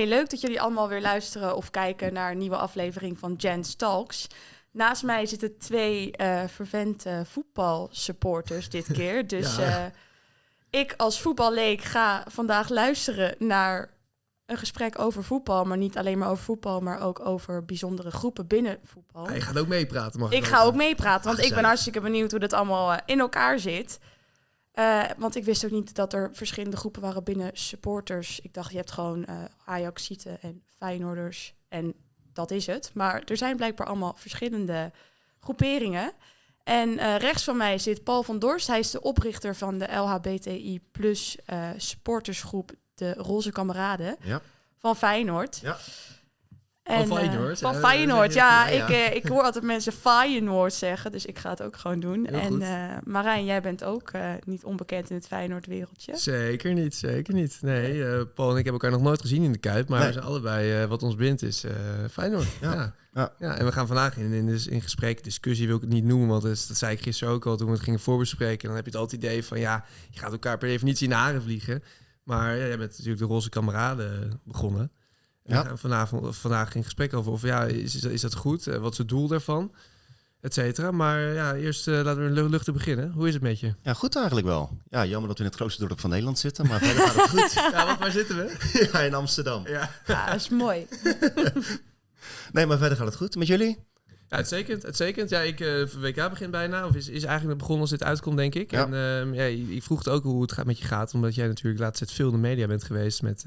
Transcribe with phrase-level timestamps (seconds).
[0.00, 3.76] Hey, leuk dat jullie allemaal weer luisteren of kijken naar een nieuwe aflevering van Jen
[3.76, 4.26] Talks.
[4.70, 9.26] Naast mij zitten twee uh, vervente voetbalsupporters dit keer.
[9.26, 9.84] Dus ja.
[9.84, 13.90] uh, ik als voetballeek ga vandaag luisteren naar
[14.46, 15.64] een gesprek over voetbal.
[15.64, 19.28] Maar niet alleen maar over voetbal, maar ook over bijzondere groepen binnen voetbal.
[19.28, 22.00] Ja, je gaat ook meepraten, mag ik ga ook meepraten, want Ach, ik ben hartstikke
[22.00, 23.98] benieuwd hoe dat allemaal uh, in elkaar zit.
[24.74, 28.40] Uh, want ik wist ook niet dat er verschillende groepen waren binnen supporters.
[28.40, 31.94] Ik dacht, je hebt gewoon uh, Ajaxieten en Feyenoorders en
[32.32, 32.90] dat is het.
[32.94, 34.92] Maar er zijn blijkbaar allemaal verschillende
[35.40, 36.12] groeperingen.
[36.64, 38.66] En uh, rechts van mij zit Paul van Dorst.
[38.66, 41.38] Hij is de oprichter van de LHBTI plus
[41.76, 44.40] supportersgroep De Roze Kameraden ja.
[44.78, 45.58] van Feyenoord.
[45.62, 45.78] Ja.
[46.90, 47.62] En, van Feyenoord.
[47.62, 48.68] Uh, van Feyenoord, ja.
[48.68, 48.86] ja, ja.
[48.86, 52.26] Ik, uh, ik hoor altijd mensen Feyenoord zeggen, dus ik ga het ook gewoon doen.
[52.30, 54.10] Heel en uh, Marijn, jij bent ook
[54.44, 56.16] niet onbekend in het Feyenoord-wereldje.
[56.16, 57.58] Zeker niet, zeker niet.
[57.60, 60.08] Nee, Paul en ik hebben elkaar nog nooit gezien in de Kuip, maar nee.
[60.08, 61.64] we zijn allebei, wat ons bindt, is
[62.10, 62.46] Feyenoord.
[62.60, 62.72] Ja.
[62.72, 62.94] Ja.
[63.12, 63.32] ja.
[63.38, 63.56] Ja.
[63.56, 66.28] en we gaan vandaag in, in, dus in gesprek, discussie wil ik het niet noemen,
[66.28, 68.66] want dat, dat zei ik gisteren ook al toen we het gingen voorbespreken.
[68.66, 71.16] Dan heb je het altijd idee van, ja, je gaat elkaar per definitie in de
[71.16, 71.82] haren vliegen.
[72.22, 74.92] Maar ja, jij bent natuurlijk de roze kameraden begonnen.
[75.50, 75.62] Ja.
[75.62, 78.66] We gaan vanavond, vandaag in gesprek over of ja, is, is dat goed?
[78.66, 79.72] Uh, wat is het doel daarvan?
[80.40, 80.90] Et cetera.
[80.90, 83.12] Maar ja, eerst uh, laten we luchtig beginnen.
[83.12, 83.74] Hoe is het met je?
[83.82, 84.78] Ja, goed eigenlijk wel.
[84.88, 87.40] Ja, jammer dat we in het grootste dorp van Nederland zitten, maar verder gaat het
[87.40, 87.52] goed.
[87.72, 88.56] ja, want waar zitten we?
[88.92, 89.66] ja, in Amsterdam.
[89.66, 90.86] Ja, ja dat is mooi.
[92.52, 93.36] nee, maar verder gaat het goed.
[93.36, 93.78] Met jullie?
[94.06, 94.84] Ja, uitstekend.
[94.84, 95.30] uitstekend.
[95.30, 96.86] Ja, ik, uh, WK begint bijna.
[96.86, 98.70] Of is, is eigenlijk begonnen als dit uitkomt, denk ik.
[98.70, 98.86] Ja.
[98.86, 101.14] En uh, ja, ik vroeg het ook hoe het gaat met je gaat.
[101.14, 103.44] Omdat jij natuurlijk laatst het veel in de media bent geweest met...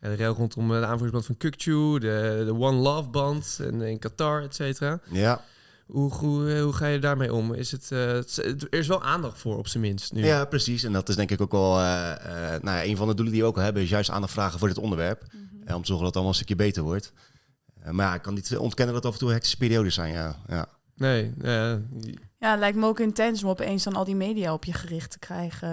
[0.00, 3.98] Ja, de rel rondom de aanvoeringsband van Kukchu, de, de One Love band en in
[3.98, 5.00] Qatar, et cetera.
[5.10, 5.44] Ja.
[5.86, 7.54] Hoe, hoe, hoe ga je daarmee om?
[7.54, 10.12] Is het, uh, het, er is wel aandacht voor, op zijn minst.
[10.12, 10.24] Nu.
[10.24, 10.82] Ja, precies.
[10.82, 13.32] En dat is denk ik ook wel uh, uh, nou ja, een van de doelen
[13.32, 15.22] die we ook hebben, is juist aandacht vragen voor dit onderwerp.
[15.32, 15.74] Mm -hmm.
[15.74, 17.12] om te zorgen dat het allemaal een stukje beter wordt.
[17.90, 20.12] maar ja, ik kan niet ontkennen dat het af en toe hectische periodes zijn.
[20.12, 20.36] Ja.
[20.48, 20.66] ja.
[20.94, 21.32] Nee.
[22.38, 25.10] Ja, het lijkt me ook intens om opeens dan al die media op je gericht
[25.10, 25.68] te krijgen.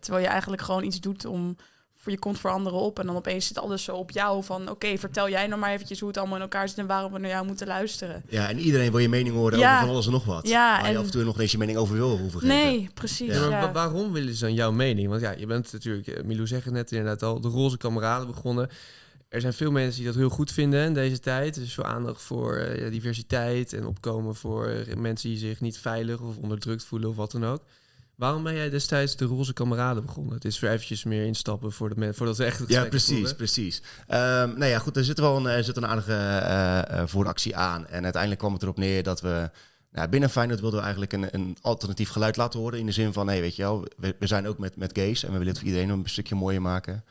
[0.00, 1.56] Terwijl je eigenlijk gewoon iets doet om
[2.04, 2.98] je komt voor anderen op.
[2.98, 4.62] En dan opeens zit alles zo op jou van...
[4.62, 6.78] oké, okay, vertel jij nou maar eventjes hoe het allemaal in elkaar zit...
[6.78, 8.22] en waarom we naar jou moeten luisteren.
[8.28, 9.72] Ja, en iedereen wil je mening horen ja.
[9.72, 10.48] over van alles en nog wat.
[10.48, 10.92] Ja, waar en...
[10.92, 12.56] je af en toe nog eens je mening over wil hoeven geven.
[12.56, 13.34] Nee, precies.
[13.34, 13.42] Ja.
[13.42, 15.08] Ja, maar waarom willen ze dan jouw mening?
[15.08, 16.24] Want ja, je bent natuurlijk...
[16.24, 17.40] Milou zegt het net inderdaad al...
[17.40, 18.68] de roze kameraden begonnen.
[19.28, 21.54] Er zijn veel mensen die dat heel goed vinden in deze tijd.
[21.54, 23.72] Dus veel aandacht voor uh, diversiteit...
[23.72, 27.08] en opkomen voor uh, mensen die zich niet veilig of onderdrukt voelen...
[27.08, 27.62] of wat dan ook.
[28.20, 30.34] Waarom ben jij destijds de roze kameraden begonnen?
[30.34, 33.34] Het is weer eventjes meer instappen voor de men, voordat we echt het Ja, precies,
[33.34, 33.82] precies.
[34.08, 34.16] Um,
[34.58, 36.12] nou ja, goed, er zit wel een, er zit een aardige
[36.92, 37.86] uh, vooractie aan.
[37.86, 39.50] En uiteindelijk kwam het erop neer dat we...
[39.92, 42.78] Nou, binnen Feyenoord wilden we eigenlijk een, een alternatief geluid laten horen.
[42.78, 45.22] In de zin van, nee, weet je wel, we, we zijn ook met, met gays.
[45.22, 47.04] En we willen het voor iedereen een stukje mooier maken.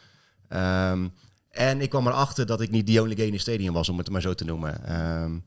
[0.50, 1.14] Um,
[1.50, 3.97] en ik kwam erachter dat ik niet the only gay in the stadium was, om
[3.97, 5.02] het maar zo te noemen.
[5.22, 5.44] Um,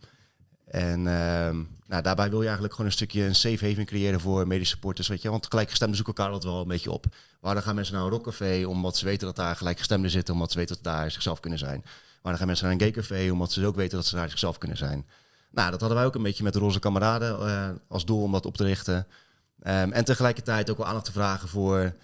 [0.73, 1.51] en uh,
[1.87, 5.09] nou, daarbij wil je eigenlijk gewoon een stukje een safe haven creëren voor medische supporters,
[5.09, 5.31] weet je.
[5.31, 7.07] Want gelijkgestemden zoeken elkaar altijd wel een beetje op.
[7.41, 10.53] Waar dan gaan mensen naar een rockcafé omdat ze weten dat daar gelijkgestemden zitten, omdat
[10.53, 11.81] ze weten dat daar zichzelf kunnen zijn.
[12.23, 14.59] Maar dan gaan mensen naar een gaycafé omdat ze ook weten dat ze daar zichzelf
[14.59, 15.07] kunnen zijn.
[15.51, 18.33] Nou, dat hadden wij ook een beetje met de roze kameraden uh, als doel om
[18.33, 18.97] dat op te richten.
[18.97, 21.95] Um, en tegelijkertijd ook wel aandacht te vragen voor,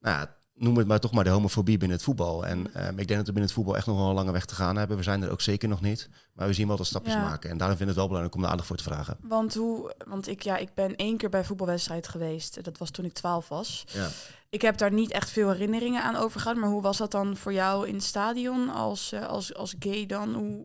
[0.00, 2.46] nou, noem het maar toch maar de homofobie binnen het voetbal.
[2.46, 4.44] En um, ik denk dat we binnen het voetbal echt nog wel een lange weg
[4.44, 4.96] te gaan hebben.
[4.96, 6.08] We zijn er ook zeker nog niet.
[6.32, 7.22] Maar we zien wel dat stapjes ja.
[7.22, 7.50] maken.
[7.50, 9.16] En daarom vind ik het wel belangrijk om de aandacht voor te vragen.
[9.20, 12.64] Want, hoe, want ik, ja, ik ben één keer bij voetbalwedstrijd geweest.
[12.64, 13.84] Dat was toen ik 12 was.
[13.86, 14.08] Ja.
[14.50, 16.62] Ik heb daar niet echt veel herinneringen aan overgehouden.
[16.62, 20.06] Maar hoe was dat dan voor jou in het stadion als, uh, als, als gay
[20.06, 20.34] dan?
[20.34, 20.64] Hoe,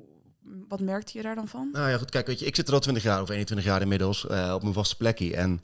[0.67, 1.69] wat merkte je daar dan van?
[1.71, 3.81] Nou ja, goed, kijk, weet je, ik zit er al 20 jaar of 21 jaar
[3.81, 5.35] inmiddels uh, op mijn vaste plekje.
[5.35, 5.61] En,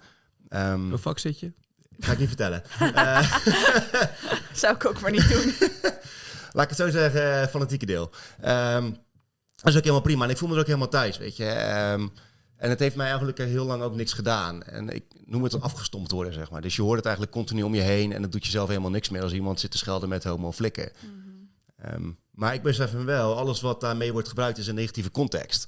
[0.49, 1.53] um, Hoe vak zit je?
[1.99, 2.63] Ga ik niet vertellen.
[2.81, 3.35] uh,
[4.61, 5.53] Zou ik ook maar niet doen.
[6.55, 8.11] Laat ik het zo zeggen, fanatieke deel.
[8.45, 8.97] Um,
[9.55, 10.23] dat is ook helemaal prima.
[10.23, 11.45] En ik voel me er ook helemaal thuis, weet je.
[11.93, 12.11] Um,
[12.55, 14.63] en het heeft mij eigenlijk heel lang ook niks gedaan.
[14.63, 16.61] En ik noem het afgestompt worden, zeg maar.
[16.61, 18.13] Dus je hoort het eigenlijk continu om je heen...
[18.13, 20.91] en het doet jezelf helemaal niks meer als iemand zit te schelden met homo flikken.
[20.99, 21.93] Mm -hmm.
[21.93, 25.67] um, maar ik besef me wel, alles wat daarmee wordt gebruikt is een negatieve context.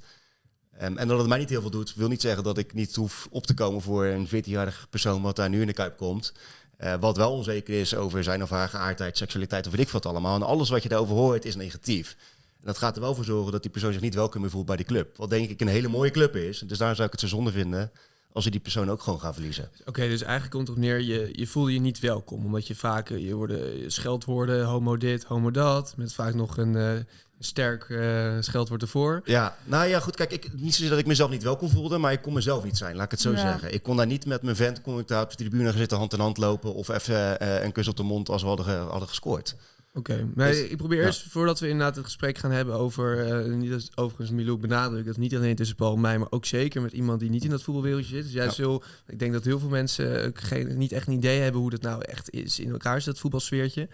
[0.83, 2.95] Um, en dat het mij niet heel veel doet, wil niet zeggen dat ik niet
[2.95, 6.33] hoef op te komen voor een 14-jarige persoon wat daar nu in de Kuip komt.
[6.79, 10.05] Uh, wat wel onzeker is over zijn of haar geaardheid, seksualiteit of weet ik wat
[10.05, 10.35] allemaal.
[10.35, 12.15] En alles wat je daarover hoort is negatief.
[12.59, 14.65] En dat gaat er wel voor zorgen dat die persoon zich niet welkom meer voelt
[14.65, 15.17] bij die club.
[15.17, 16.59] Wat denk ik een hele mooie club is.
[16.59, 17.91] Dus daar zou ik het zo zonde vinden
[18.31, 19.69] als ze die persoon ook gewoon gaan verliezen.
[19.79, 22.45] Oké, okay, dus eigenlijk komt het op neer, je, je voelde je niet welkom.
[22.45, 25.93] Omdat je vaak, je worden scheldwoorden, homo dit, homo dat.
[25.97, 26.91] Met vaak nog een uh,
[27.39, 29.21] sterk uh, scheldwoord ervoor.
[29.25, 32.11] Ja, nou ja, goed, kijk, ik, niet zozeer dat ik mezelf niet welkom voelde, maar
[32.11, 33.37] ik kon mezelf niet zijn, laat ik het zo ja.
[33.37, 33.73] zeggen.
[33.73, 35.97] Ik kon daar niet met mijn vent, kon ik daar op de tribune gaan zitten,
[35.97, 38.79] hand in hand lopen of even uh, een kus op de mond als we hadden,
[38.79, 39.55] hadden gescoord.
[39.97, 43.73] Oké, nee, ik probeer eerst, voordat we inderdaad het gesprek gaan hebben over, uh, niet
[43.73, 46.93] als overigens Milou benadrukt, dat niet alleen tussen Paul en mij, maar ook zeker met
[46.93, 48.23] iemand die niet in dat voetbalwereldje zit.
[48.23, 48.79] Dus juist ja.
[49.07, 52.03] ik denk dat heel veel mensen geen, niet echt een idee hebben hoe dat nou
[52.03, 53.89] echt is in elkaar zit, dat voetbalsfeertje.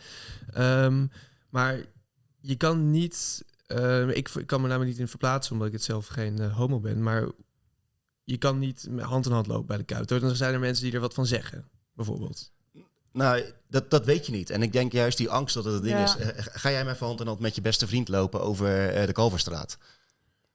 [0.57, 1.11] Um,
[1.50, 1.85] maar
[2.39, 5.83] je kan niet, uh, ik, ik, kan me namelijk niet in verplaatsen omdat ik het
[5.83, 7.27] zelf geen uh, homo ben, maar
[8.23, 10.07] je kan niet hand in hand lopen bij de kuit.
[10.07, 12.52] Dan zijn er mensen die er wat van zeggen, bijvoorbeeld.
[13.13, 14.50] Nou, dat, dat weet je niet.
[14.50, 16.15] En ik denk juist die angst dat het het ding is.
[16.15, 19.13] Eh, ga jij met hand en hand met je beste vriend lopen over uh, de
[19.13, 19.77] Kalverstraat?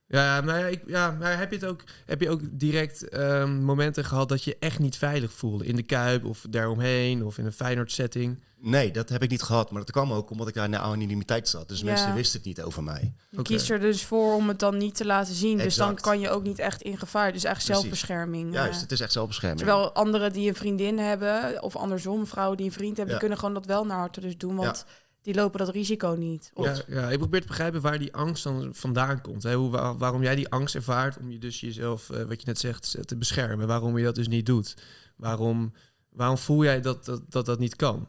[0.08, 4.04] Ja, maar, ik, ja, maar heb, je het ook, heb je ook direct um, momenten
[4.04, 5.66] gehad dat je echt niet veilig voelde?
[5.66, 8.38] In de Kuip of daaromheen of in een Feyenoord setting?
[8.60, 9.70] Nee, dat heb ik niet gehad.
[9.70, 11.68] Maar dat kwam ook omdat ik daar in de anonimiteit zat.
[11.68, 13.14] Dus mensen wisten het niet over mij.
[13.30, 13.42] Je okay.
[13.42, 15.58] kiest er dus voor om het dan niet te laten zien.
[15.58, 17.32] Dus dan kan je ook niet echt in gevaar.
[17.32, 18.52] Dus echt zelfbescherming.
[18.52, 19.60] Juist, uh, het is echt zelfbescherming.
[19.60, 23.38] Terwijl anderen die een vriendin hebben, of andersom, vrouwen die een vriend hebben, die kunnen
[23.38, 24.56] gewoon dat wel naar harte dus doen.
[24.56, 24.84] Want
[25.28, 26.50] die lopen dat risico niet.
[26.54, 29.42] Ja, ja, ik probeer te begrijpen waar die angst dan vandaan komt.
[29.42, 29.54] Hè?
[29.54, 32.96] Hoe, waarom jij die angst ervaart om je dus jezelf, uh, wat je net zegt,
[33.04, 33.66] te beschermen.
[33.66, 34.76] Waarom je dat dus niet doet.
[35.16, 35.72] Waarom,
[36.10, 38.08] waarom voel jij dat dat, dat, dat niet kan?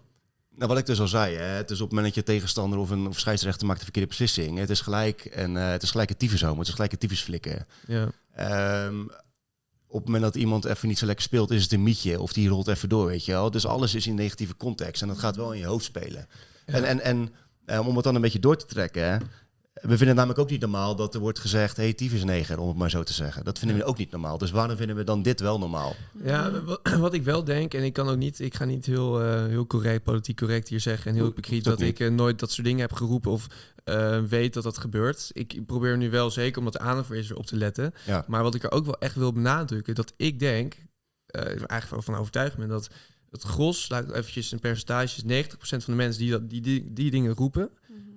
[0.55, 2.79] Nou, wat ik dus al zei, hè, het is op het moment dat je tegenstander
[2.79, 4.57] of een of scheidsrechter maakt de verkeerde beslissing.
[4.57, 6.15] Het is gelijk en uh, het is gelijk een
[6.57, 7.67] het is gelijk een tyfusflikken.
[7.87, 8.09] Ja.
[8.85, 9.09] Um,
[9.87, 12.33] op het moment dat iemand even niet zo lekker speelt, is het een mietje of
[12.33, 13.51] die rolt even door, weet je wel.
[13.51, 16.27] Dus alles is in negatieve context en dat gaat wel in je hoofd spelen.
[16.71, 17.33] En, en, en
[17.65, 19.17] um, om het dan een beetje door te trekken, hè,
[19.81, 21.77] we vinden het namelijk ook niet normaal dat er wordt gezegd...
[21.77, 23.43] hey, neger, om het maar zo te zeggen.
[23.43, 24.37] Dat vinden we ook niet normaal.
[24.37, 25.95] Dus waarom vinden we dan dit wel normaal?
[26.23, 26.51] Ja,
[26.99, 28.39] wat ik wel denk, en ik kan ook niet...
[28.39, 31.09] ik ga niet heel, uh, heel correct, politiek correct hier zeggen...
[31.09, 33.31] en heel hypocriet dat, dat ik uh, nooit dat soort dingen heb geroepen...
[33.31, 33.47] of
[33.85, 35.29] uh, weet dat dat gebeurt.
[35.33, 37.93] Ik probeer nu wel zeker, omdat de aandacht is, op te letten.
[38.05, 38.25] Ja.
[38.27, 39.95] Maar wat ik er ook wel echt wil benadrukken...
[39.95, 40.75] dat ik denk,
[41.25, 42.67] eigenlijk wel van overtuigd ben...
[42.67, 42.89] dat
[43.31, 45.21] het gros, laat ik eventjes een percentage...
[45.21, 45.23] 90%
[45.59, 47.69] van de mensen die, dat, die, die, die dingen roepen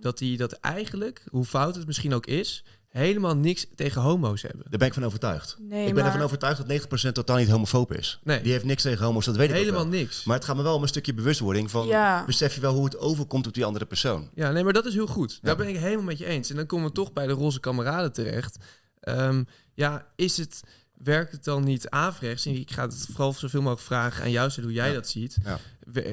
[0.02, 4.66] dat die dat eigenlijk, hoe fout het misschien ook is, helemaal niks tegen homo's hebben.
[4.70, 5.56] Daar ben ik van overtuigd.
[5.60, 8.20] Nee, ik ben ervan overtuigd dat 90% totaal niet homofoob is.
[8.24, 8.42] Nee.
[8.42, 10.24] Die heeft niks tegen homo's, dat weet ik Helemaal niks.
[10.24, 11.86] Maar het gaat me wel om een stukje bewustwording van...
[11.86, 12.24] Ja.
[12.24, 14.30] besef je wel hoe het overkomt op die andere persoon.
[14.34, 15.38] Ja, nee, maar dat is heel goed.
[15.42, 16.50] Daar ben ik helemaal met je eens.
[16.50, 18.56] En dan komen we toch bij de roze kameraden terecht.
[19.08, 20.62] Um, ja, is het
[21.02, 22.46] werkt het dan niet averechts?
[22.46, 25.36] En ik ga het vooral zoveel mogelijk vragen aan jou, hoe jij dat ziet.
[25.44, 25.58] Ja.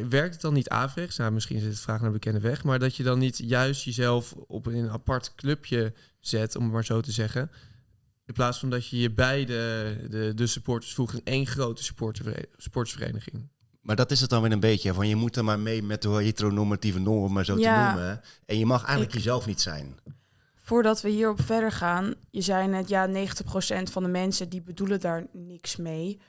[0.09, 1.17] Werkt het dan niet averechts?
[1.17, 4.33] Nou, misschien is het vraag naar bekende weg, maar dat je dan niet juist jezelf
[4.47, 7.51] op een apart clubje zet, om het maar zo te zeggen.
[8.25, 11.83] In plaats van dat je je beide de, de supporters voegt in één grote
[12.57, 13.49] sportsvereniging.
[13.81, 14.93] Maar dat is het dan weer een beetje.
[14.93, 18.21] Van je moet er maar mee met de heteronormatieve normen, maar zo te noemen.
[18.45, 19.97] En je mag eigenlijk jezelf niet zijn
[20.69, 23.11] voordat we hierop verder gaan, je zei net, ja, 90%
[23.91, 26.19] van de mensen die bedoelen daar niks mee.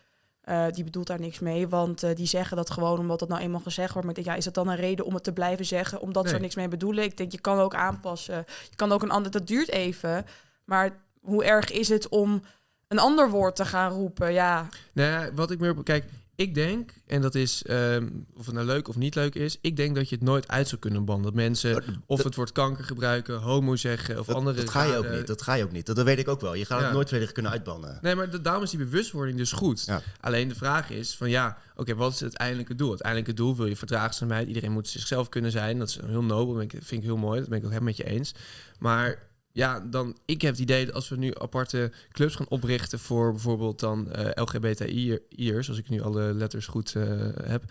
[0.48, 3.40] Uh, die bedoelt daar niks mee, want uh, die zeggen dat gewoon omdat dat nou
[3.40, 4.06] eenmaal gezegd wordt.
[4.06, 6.28] Maar ik denk, ja, is dat dan een reden om het te blijven zeggen, omdat
[6.28, 7.04] ze er niks mee bedoelen?
[7.04, 8.44] Ik denk, je kan ook aanpassen.
[8.70, 10.26] Je kan ook een ander, dat duurt even.
[10.64, 12.42] Maar hoe erg is het om
[12.88, 14.32] een ander woord te gaan roepen?
[14.32, 14.68] Ja.
[14.92, 16.04] Nou wat ik meer kijk,
[16.40, 19.76] ik denk, en dat is ehm, of het nou leuk of niet leuk is, ik
[19.76, 21.24] denk dat je het nooit uit zou kunnen bannen.
[21.24, 24.56] Dat mensen of het woord kanker gebruiken, homo zeggen of andere.
[24.56, 25.26] Dat ga je ook niet.
[25.26, 25.86] Dat ga je ook niet.
[25.86, 26.54] Dat, weet ik ook wel.
[26.54, 27.98] Je gaat het nooit volledig kunnen uitbannen.
[28.02, 29.88] Nee, maar de, daarom is die bewustwording dus goed.
[30.20, 32.90] Alleen de vraag is van ja, oké, wat is het uiteindelijke doel?
[32.90, 34.48] Het uiteindelijke doel wil je verdraagzaamheid.
[34.48, 35.78] Iedereen moet zichzelf kunnen zijn.
[35.78, 36.54] Dat is heel nobel.
[36.54, 37.40] Dat vind ik heel mooi.
[37.40, 38.34] Dat ben ik ook helemaal met je eens.
[38.78, 42.98] Maar ja, dan ik heb het idee dat als we nu aparte clubs gaan oprichten
[42.98, 47.04] voor bijvoorbeeld dan uh, eh, LGBTI'ers, als ik nu alle letters goed uh,
[47.44, 47.64] heb,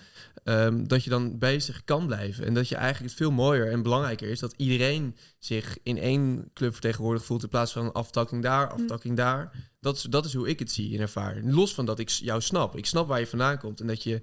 [0.43, 2.45] um, dat je dan bezig kan blijven.
[2.45, 6.49] En dat je eigenlijk het veel mooier en belangrijker is dat iedereen zich in één
[6.53, 8.81] club vertegenwoordigd voelt in plaats van aftakking daar, hm.
[8.81, 9.67] aftakking daar.
[9.81, 11.39] Dat is, dat is hoe ik het zie en ervaar.
[11.43, 12.77] Los van dat ik jou snap.
[12.77, 14.21] Ik snap waar je vandaan komt en dat je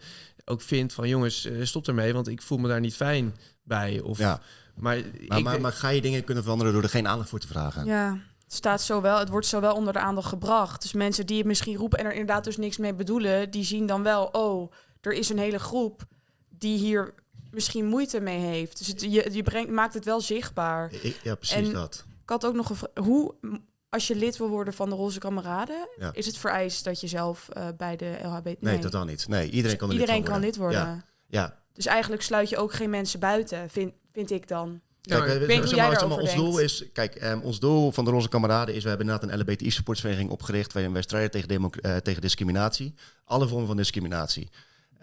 [0.49, 4.01] ook vindt van jongens, eh, stop ermee, want ik voel me daar niet fijn bij.
[4.01, 4.41] Of, ja.
[4.75, 5.03] Maar,
[5.43, 7.85] maar, maar, ga je dingen kunnen veranderen door er geen aandacht voor te vragen?
[7.85, 10.83] Ja, het, staat zo wel, het wordt zo wel onder de aandacht gebracht.
[10.83, 13.87] Dus mensen die het misschien roepen en er inderdaad dus niks mee bedoelen, die zien
[13.87, 16.05] dan wel, oh, er is een hele groep
[16.49, 17.15] die hier
[17.51, 18.79] misschien moeite mee heeft.
[18.79, 20.93] Dus het, je, je brengt, maakt het wel zichtbaar.
[21.23, 22.05] ja, precies dat.
[22.23, 23.35] Ik had ook nog een hoe
[23.97, 27.49] als je lid wil worden van de Roze Kameraden, is het vereist dat je zelf
[27.57, 28.45] uh, bij de LHB...
[28.45, 29.29] Nee, nee, totaal niet.
[29.29, 30.79] Nee, iedereen dus kan iedereen lid kan lid worden.
[30.79, 31.05] Ja.
[31.27, 31.59] ja.
[31.73, 34.81] Dus eigenlijk sluit je ook geen mensen buiten, vind, vind ik dan.
[35.01, 38.11] Kijk, ja, weet, weet zeg maar, ons doel is, kijk, um, ons doel van de
[38.11, 42.21] Roze Kameraden is, we hebben inderdaad een LBTI-supportsvereniging opgericht, waarin wij strijden tegen, uh, tegen
[42.21, 44.49] discriminatie, alle vormen van discriminatie.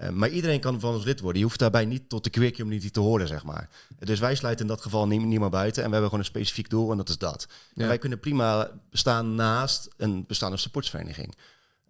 [0.02, 1.40] Uh, maar iedereen kan van ons lid worden.
[1.40, 3.70] Je hoeft daarbij niet tot de queer community te horen, zeg maar.
[4.00, 6.92] Dus wij sluiten in dat geval niemand buiten en we hebben gewoon een specifiek doel
[6.92, 7.48] en dat is dat.
[7.74, 7.82] Ja.
[7.82, 11.36] En wij kunnen prima bestaan naast een bestaande supportsvereniging.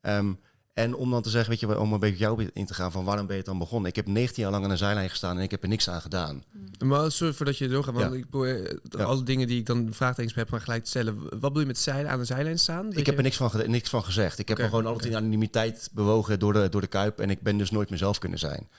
[0.01, 0.39] Um,
[0.73, 3.03] En om dan te zeggen, weet je, om een beetje jou in te gaan van
[3.03, 3.89] waarom ben je dan begonnen?
[3.89, 6.01] Ik heb 19 jaar lang aan de zijlijn gestaan en ik heb er niks aan
[6.01, 6.43] gedaan.
[6.83, 9.03] Maar sorry voordat je doorgaat, want ik probeer ja.
[9.03, 11.19] alle dingen die ik dan vraagtekens heb, maar gelijk te stellen.
[11.19, 12.93] Wat bedoel je met zeilen aan de zijlijn staan?
[12.93, 14.39] ik heb er niks van, niks van gezegd.
[14.39, 17.41] Ik heb er gewoon altijd in anonimiteit bewogen door de, door de kuip en ik
[17.41, 18.69] ben dus nooit mezelf kunnen zijn.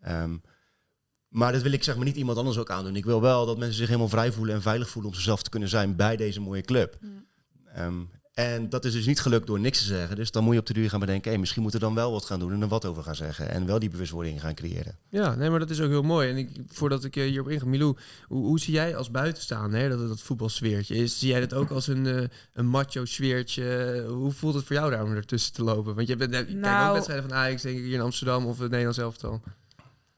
[0.00, 0.36] Ehm,
[1.28, 2.96] maar dat wil ik zeg maar niet iemand anders ook aandoen.
[2.96, 5.50] Ik wil wel dat mensen zich helemaal vrij voelen en veilig voelen om zichzelf te
[5.50, 6.96] kunnen zijn bij deze mooie club.
[7.00, 7.26] Mm.
[7.74, 8.00] Ehm,
[8.38, 10.16] en dat is dus niet gelukt door niks te zeggen.
[10.16, 12.12] Dus dan moet je op de duur gaan bedenken, hey, misschien moeten we dan wel
[12.12, 13.50] wat gaan doen en er wat over gaan zeggen.
[13.50, 14.98] En wel die bewustwording gaan creëren.
[15.08, 16.30] Ja, nee, maar dat is ook heel mooi.
[16.30, 19.98] En ik, voordat ik hierop inga, Milou, hoe, hoe, zie jij als buitenstaander hè, dat
[19.98, 21.18] het dat voetbalsfeertje is?
[21.18, 24.04] Zie jij dat ook als een, uh, een macho sfeertje?
[24.08, 25.94] Hoe voelt het voor jou daar om ertussen te lopen?
[25.94, 28.46] Want je bent nou, kijk ook nou- wedstrijden van Ajax, denk ik, hier in Amsterdam
[28.46, 29.40] of het Nederlands elftal.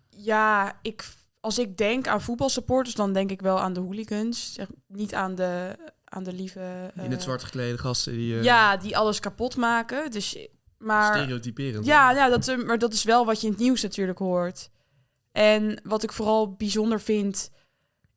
[0.09, 1.09] Ja, ik,
[1.41, 4.53] als ik denk aan voetbalsupporters, dan denk ik wel aan de hooligans.
[4.53, 5.77] Zeg, niet aan de
[6.11, 6.91] aan de lieve...
[6.95, 8.35] In het eh, zwart geklede gasten die...
[8.35, 10.11] Uh, ja, die alles kapot maken.
[10.11, 10.49] Dus,
[10.79, 11.87] maar, Stereotyperend.
[11.87, 14.71] Ja, ja dat, maar dat is wel wat je in het nieuws natuurlijk hoort.
[15.33, 17.51] En wat ik vooral bijzonder vind,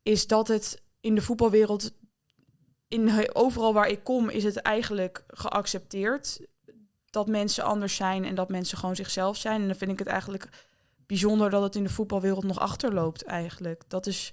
[0.02, 1.92] is dat het in de voetbalwereld...
[2.88, 6.40] In, overal waar ik kom, is het eigenlijk geaccepteerd
[7.10, 9.60] dat mensen anders zijn en dat mensen gewoon zichzelf zijn.
[9.60, 10.48] En dan vind ik het eigenlijk
[11.06, 13.82] bijzonder dat het in de voetbalwereld nog achterloopt eigenlijk.
[13.88, 14.32] Dat is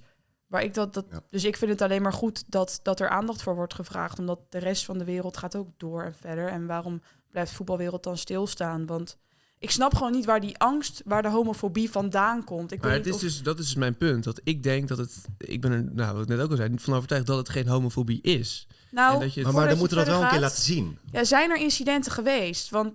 [0.51, 3.41] Waar ik dat, dat, Dus ik vind het alleen maar goed dat, dat er aandacht
[3.41, 4.20] voor wordt gevraagd.
[4.20, 6.48] Omdat de rest van de wereld gaat ook door en verder.
[6.48, 8.86] En waarom blijft de voetbalwereld dan stilstaan?
[8.86, 9.17] Want
[9.60, 12.72] ik snap gewoon niet waar die angst, waar de homofobie vandaan komt.
[12.72, 14.24] Ik maar het is dus, dat is dus mijn punt.
[14.24, 15.25] Dat ik denk dat het.
[15.38, 17.67] Ik ben er, nou, wat ik net ook al zei, van overtuigd dat het geen
[17.67, 18.67] homofobie is.
[18.91, 20.98] Nou, dat je maar, dan moeten we dat wel een keer laten zien.
[21.12, 22.70] Ja, zijn er incidenten geweest?
[22.70, 22.93] Want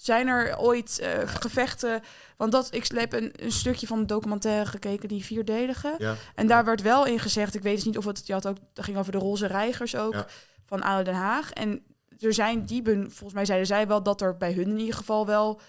[0.00, 2.02] zijn er ooit uh, gevechten?
[2.36, 5.94] Want dat, ik heb een, een, stukje van de documentaire gekeken, die vierdelige.
[5.98, 6.14] Ja.
[6.34, 8.56] En daar werd wel in gezegd, ik weet dus niet of het, je had ook,
[8.72, 10.24] dat ging over de roze reigers ook,
[10.66, 11.52] van Oude Den Haag.
[11.52, 11.84] En
[12.18, 15.26] er zijn diepen, volgens mij zeiden zij wel dat er bij hun in ieder geval
[15.26, 15.60] wel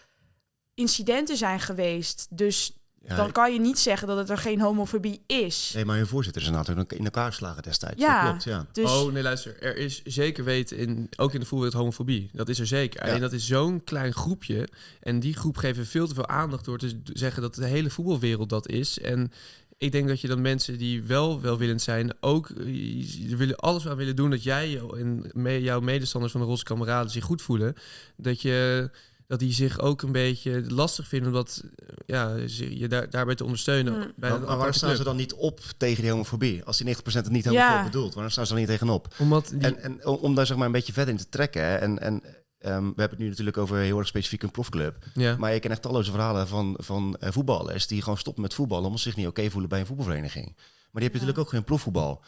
[0.73, 2.27] incidenten zijn geweest.
[2.29, 5.71] Dus dan kan je niet zeggen dat het er geen homofobie is.
[5.75, 8.01] Nee, maar hun voorzitter is natuurlijk in elkaar geslagen destijds.
[8.01, 8.65] Ja, klopt, ja.
[8.71, 8.91] Dus...
[8.91, 9.61] Oh, nee, luister.
[9.61, 12.29] Er is zeker weten, in, ook in de voetbalwereld, homofobie.
[12.33, 13.01] Dat is er zeker.
[13.01, 14.67] Alleen dat is zo'n klein groepje.
[14.99, 18.49] En die groep geven veel te veel aandacht door te zeggen dat de hele voetbalwereld
[18.49, 18.99] dat is.
[18.99, 19.31] En
[19.77, 23.97] ik denk dat je dan mensen die wel welwillend zijn, ook uh, willen alles aan
[23.97, 27.75] willen doen dat jij en jouw medestanders van de roze kameraden zich goed voelen.
[28.15, 28.89] Dat je
[29.31, 31.63] dat die zich ook een beetje lastig vinden omdat
[32.05, 33.93] ja, je daar, daarbij te ondersteunen.
[33.93, 34.11] Mm.
[34.15, 36.63] Bij maar, waar staan ze dan niet op tegen die homofobie?
[36.63, 37.83] Als die 90% het niet helemaal ja.
[37.83, 39.13] bedoelt, waarom staan ze dan niet tegenop?
[39.17, 39.59] Omdat die...
[39.59, 41.61] en, en om daar zeg maar een beetje verder in te trekken.
[41.61, 42.21] Hè, en, en um,
[42.61, 42.69] we
[43.01, 45.05] hebben het nu natuurlijk over heel erg specifiek een profclub.
[45.13, 45.35] Ja.
[45.37, 48.85] Maar je kent echt talloze verhalen van, van uh, voetballers die gewoon stoppen met voetballen
[48.85, 50.45] omdat ze zich niet oké voelen bij een voetbalvereniging.
[50.55, 52.23] Maar die heb je natuurlijk ook geen profvoetbal.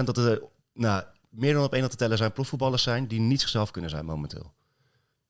[0.00, 3.40] 100% dat er nou, meer dan op één te tellen zijn profvoetballers zijn die niet
[3.40, 4.54] zichzelf kunnen zijn momenteel.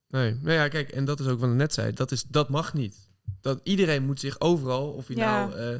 [0.09, 1.93] Nee, nou ja, kijk, en dat is ook wat ik net zei.
[1.93, 3.07] Dat, is, dat mag niet
[3.41, 5.75] dat iedereen moet zich overal, of je, nou, uh,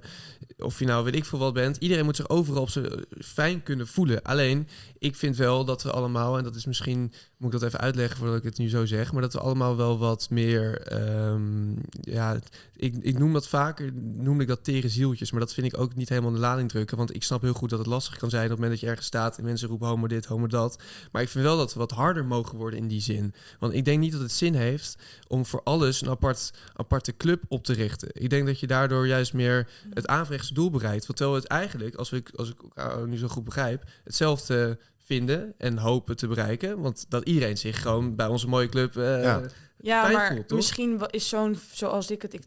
[0.58, 3.64] of je nou weet ik veel wat bent, iedereen moet zich overal op zijn fijn
[3.64, 4.22] kunnen voelen.
[4.22, 7.80] Alleen, ik vind wel dat we allemaal, en dat is misschien, moet ik dat even
[7.80, 11.82] uitleggen voordat ik het nu zo zeg, maar dat we allemaal wel wat meer, um,
[12.02, 12.40] ja,
[12.76, 15.96] ik, ik noem dat vaker, noem ik dat tere zieltjes, maar dat vind ik ook
[15.96, 18.30] niet helemaal in de lading drukken, want ik snap heel goed dat het lastig kan
[18.30, 20.82] zijn op het moment dat je ergens staat en mensen roepen homo dit, homo dat.
[21.12, 23.34] Maar ik vind wel dat we wat harder mogen worden in die zin.
[23.60, 27.37] Want ik denk niet dat het zin heeft om voor alles een apart, aparte club
[27.48, 28.10] op te richten.
[28.12, 31.06] Ik denk dat je daardoor juist meer het aanvrechtste doel bereikt.
[31.06, 34.78] Terwijl het eigenlijk, als, we, als ik elkaar nu zo goed begrijp, hetzelfde
[35.08, 36.82] vinden en hopen te bereiken.
[36.82, 39.42] Want dat iedereen zich gewoon bij onze mooie club uh, ja.
[39.78, 42.34] ja maar voelt, misschien is zo'n, zoals ik het...
[42.34, 42.44] Ik,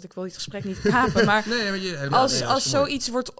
[0.00, 3.32] ik wil dit gesprek niet kapen, maar, nee, maar je, als, als zoiets wordt...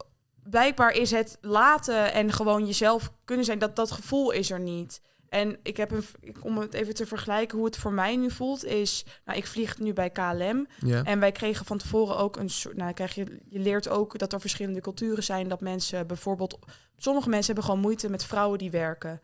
[0.43, 5.01] Blijkbaar is het laten en gewoon jezelf kunnen zijn, dat dat gevoel is er niet.
[5.35, 6.05] En ik heb een,
[6.41, 9.79] om het even te vergelijken hoe het voor mij nu voelt, is, nou, ik vlieg
[9.79, 10.67] nu bij KLM.
[10.79, 11.03] Ja.
[11.03, 14.33] En wij kregen van tevoren ook een soort, nou, krijg je, je leert ook dat
[14.33, 15.49] er verschillende culturen zijn.
[15.49, 16.59] Dat mensen bijvoorbeeld,
[16.97, 19.21] sommige mensen hebben gewoon moeite met vrouwen die werken.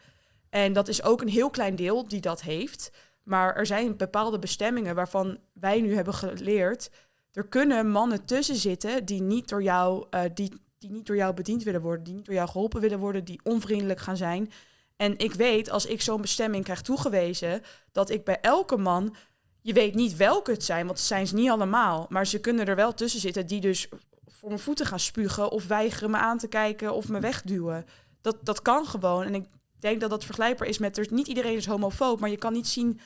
[0.48, 2.90] En dat is ook een heel klein deel die dat heeft.
[3.22, 6.90] Maar er zijn bepaalde bestemmingen waarvan wij nu hebben geleerd.
[7.32, 11.34] Er kunnen mannen tussen zitten die niet door jou, uh, die, die niet door jou
[11.34, 14.50] bediend willen worden, die niet door jou geholpen willen worden, die onvriendelijk gaan zijn.
[15.00, 19.14] En ik weet, als ik zo'n bestemming krijg toegewezen, dat ik bij elke man,
[19.61, 22.66] je weet niet welke het zijn, want het zijn ze niet allemaal, maar ze kunnen
[22.66, 23.88] er wel tussen zitten die dus
[24.26, 27.87] voor mijn voeten gaan spugen of weigeren me aan te kijken of me wegduwen.
[28.21, 29.25] Dat, dat kan gewoon.
[29.25, 29.45] En ik
[29.78, 32.69] denk dat dat vergelijkbaar is met, er, niet iedereen is homofoob, maar je kan niet
[32.69, 33.00] zien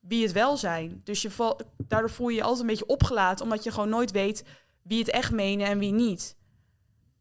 [0.00, 1.00] wie het wel zijn.
[1.04, 4.10] Dus je val, daardoor voel je je altijd een beetje opgelaten, omdat je gewoon nooit
[4.10, 4.44] weet
[4.82, 6.36] wie het echt menen en wie niet.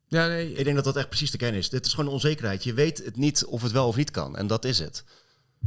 [0.08, 0.54] Ja, nee.
[0.54, 1.70] Ik denk dat dat echt precies de kern is.
[1.70, 2.64] Dit is gewoon onzekerheid.
[2.64, 4.38] Je weet het niet of het wel of niet kan.
[4.38, 5.04] En dat is het.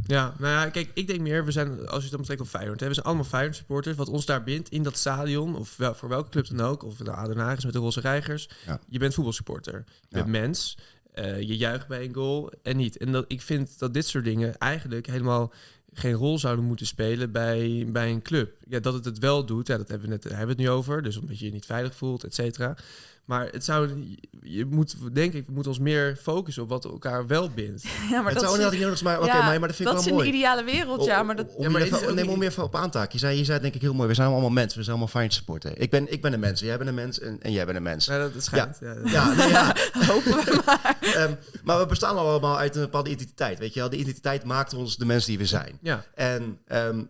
[0.05, 2.47] Ja, nou ja, kijk, ik denk meer, we zijn, als je het dan betrekt op
[2.47, 3.95] Feyenoord, hè, we zijn allemaal Feyenoord supporters.
[3.95, 6.95] Wat ons daar bindt in dat stadion, of wel, voor welke club dan ook, of
[6.95, 8.79] de Aden is met de Roze Reigers, ja.
[8.87, 9.83] je bent voetbalsupporter.
[10.09, 10.77] Je bent mens,
[11.15, 12.97] uh, je juicht bij een goal en niet.
[12.97, 15.53] En dat, ik vind dat dit soort dingen eigenlijk helemaal
[15.93, 18.57] geen rol zouden moeten spelen bij, bij een club.
[18.67, 20.69] Ja, dat het het wel doet, ja, dat hebben we net hebben we het nu
[20.69, 21.03] over.
[21.03, 22.77] Dus omdat je je niet veilig voelt, et cetera.
[23.25, 24.05] Maar het zou,
[24.41, 27.83] je moet, denk ik, we moeten ons meer focussen op wat elkaar wel bindt.
[28.09, 30.03] Ja, maar het dat zou niet nodig maar, ja, maar, maar dat vind ik wel
[30.03, 30.15] mooi.
[30.15, 31.23] Dat is een ideale wereld, ja.
[31.23, 33.11] Maar dat, om, ja, maar even, neem meer op aantaak.
[33.11, 35.13] Je zei, je zei denk ik heel mooi, we zijn allemaal mensen, we zijn allemaal
[35.13, 35.81] fijn supporten.
[35.81, 37.83] Ik ben, ik ben een mens, jij bent een mens en, en jij bent een
[37.83, 38.05] mens.
[38.05, 38.77] Ja, dat schijnt.
[38.81, 39.75] Ja, ja, nee, ja.
[40.13, 40.97] hopen we maar.
[41.17, 43.89] Um, maar we bestaan allemaal uit een bepaalde identiteit, weet je wel.
[43.89, 45.77] De identiteit maakt ons de mensen die we zijn.
[45.81, 46.05] Ja.
[46.15, 47.09] En um,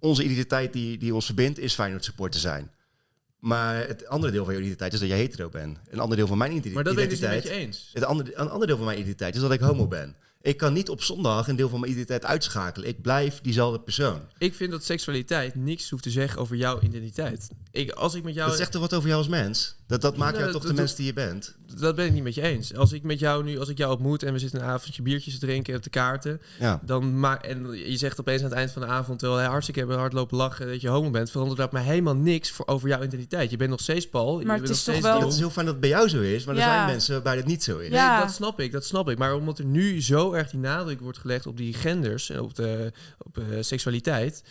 [0.00, 2.70] onze identiteit die, die ons verbindt is Feyenoord supporter zijn.
[3.38, 5.78] Maar het andere deel van je identiteit is dat jij hetero bent.
[5.90, 6.74] Een ander deel van mijn identiteit.
[6.74, 7.90] Maar dat ben ik dus niet met je eens.
[7.92, 10.16] Het andere, een ander deel van mijn identiteit is dat ik homo ben.
[10.42, 12.88] Ik kan niet op zondag een deel van mijn identiteit uitschakelen.
[12.88, 14.20] Ik blijf diezelfde persoon.
[14.38, 17.48] Ik vind dat seksualiteit niks hoeft te zeggen over jouw identiteit.
[17.70, 18.48] Ik, als ik met jou...
[18.48, 19.76] Dat zegt toch wat over jou als mens?
[19.88, 21.56] Dat, dat maakt jou toch de mens die je bent?
[21.78, 22.74] Dat ben ik niet met je eens.
[22.74, 25.38] Als ik met jou nu, als ik jou ontmoet en we zitten een avondje biertjes
[25.38, 26.80] te drinken op de kaarten, ja.
[26.84, 29.80] dan maar en je zegt opeens aan het eind van de avond, terwijl hij hartstikke
[29.80, 33.02] hebben hardlopen lachen dat je homo bent, verandert dat mij helemaal niks voor over jouw
[33.02, 33.50] identiteit.
[33.50, 34.40] Je bent nog steeds Paul.
[34.40, 35.20] Maar het is toch wel.
[35.20, 37.36] Het is heel fijn dat het bij jou zo is, maar er zijn mensen waarbij
[37.36, 37.90] het niet zo is.
[37.90, 38.16] Ja.
[38.16, 39.18] Nee, dat snap ik, dat snap ik.
[39.18, 42.54] Maar omdat er nu zo erg die nadruk wordt gelegd op die genders en op
[42.54, 44.42] de op, uh, seksualiteit,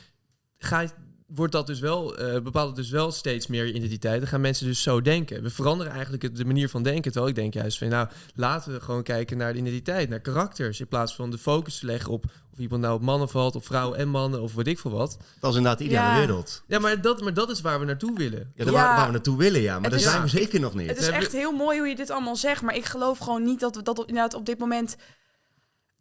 [0.57, 0.89] ga je
[1.27, 4.19] wordt dat dus wel, uh, bepaalt dus wel steeds meer identiteit.
[4.19, 5.43] Dan gaan mensen dus zo denken.
[5.43, 7.11] We veranderen eigenlijk de manier van denken.
[7.11, 10.79] Terwijl ik denk juist van, nou, laten we gewoon kijken naar de identiteit, naar karakters.
[10.79, 12.25] In plaats van de focus te leggen op
[12.57, 15.17] of iemand nou op mannen valt, of vrouwen en mannen, of weet ik veel wat.
[15.39, 16.63] Dat is inderdaad de ideale wereld.
[16.67, 18.51] Ja, maar dat, maar dat is waar we naartoe willen.
[18.55, 19.79] Ja, Waar, waar, we naartoe willen, ja.
[19.79, 20.87] Maar daar zijn we zeker nog niet.
[20.87, 22.61] Het is echt heel mooi hoe je dit allemaal zegt.
[22.61, 24.95] Maar ik geloof gewoon niet dat we dat inderdaad op dit moment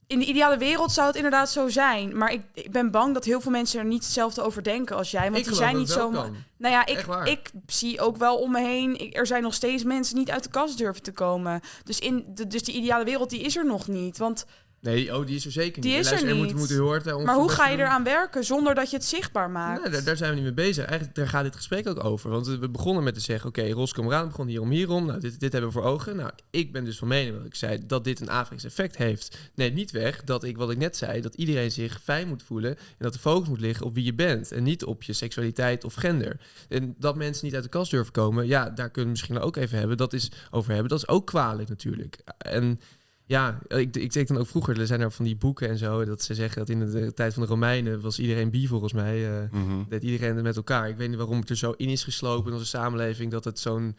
[0.07, 2.17] in de ideale wereld zou het inderdaad zo zijn.
[2.17, 5.11] Maar ik, ik, ben bang dat heel veel mensen er niet hetzelfde over denken als
[5.11, 5.31] jij.
[5.31, 6.11] Want die zijn niet zo.
[6.11, 9.13] Nou ja, ik, ik zie ook wel om me heen.
[9.13, 11.61] er zijn nog steeds mensen niet uit de kast durven te komen.
[11.85, 14.19] Dus, in de, dus die ideale wereld die is er nog niet.
[14.19, 14.47] Want
[14.87, 15.83] Nee, oh, die is er zeker niet.
[15.83, 16.35] Die is er niet.
[16.35, 19.83] Moet, moet hoort, maar hoe ga je eraan werken zonder dat je het zichtbaar maakt?
[19.83, 20.85] Nee, daar, daar, zijn we niet mee bezig.
[20.85, 22.31] Eigenlijk daar gaat dit gesprek ook over.
[22.31, 25.07] Want we begonnen met te zeggen, oké, okay, begon hierom, hierom.
[25.07, 26.17] Nou, dit, dit hebben we voor ogen.
[26.17, 29.39] Nou, ik ben dus van mening, wat ik zei, dat dit een Afriks effect heeft.
[29.55, 32.77] Nee, niet weg dat ik, wat ik net zei, dat iedereen zich fijn moet voelen.
[32.77, 34.53] En dat de focus moet liggen op wie je bent.
[34.53, 36.41] En niet op je seksualiteit of gender.
[36.69, 39.57] En dat mensen niet uit de kast durven komen, ja, daar kunnen we misschien ook
[39.57, 39.97] even hebben.
[39.97, 40.89] Dat is over hebben.
[40.89, 42.19] Dat is ook kwalijk natuurlijk.
[42.39, 42.81] En
[43.27, 46.05] ja, ik, ik denk dan ook vroeger, er zijn er van die boeken en zo,
[46.05, 49.19] dat ze zeggen dat in de, tijd van de Romeinen was iedereen bi volgens mij.
[49.19, 50.89] Uh, mm Dat iedereen met elkaar.
[50.89, 53.59] Ik weet niet waarom het er zo in is geslopen in onze samenleving, dat het
[53.59, 53.97] zo'n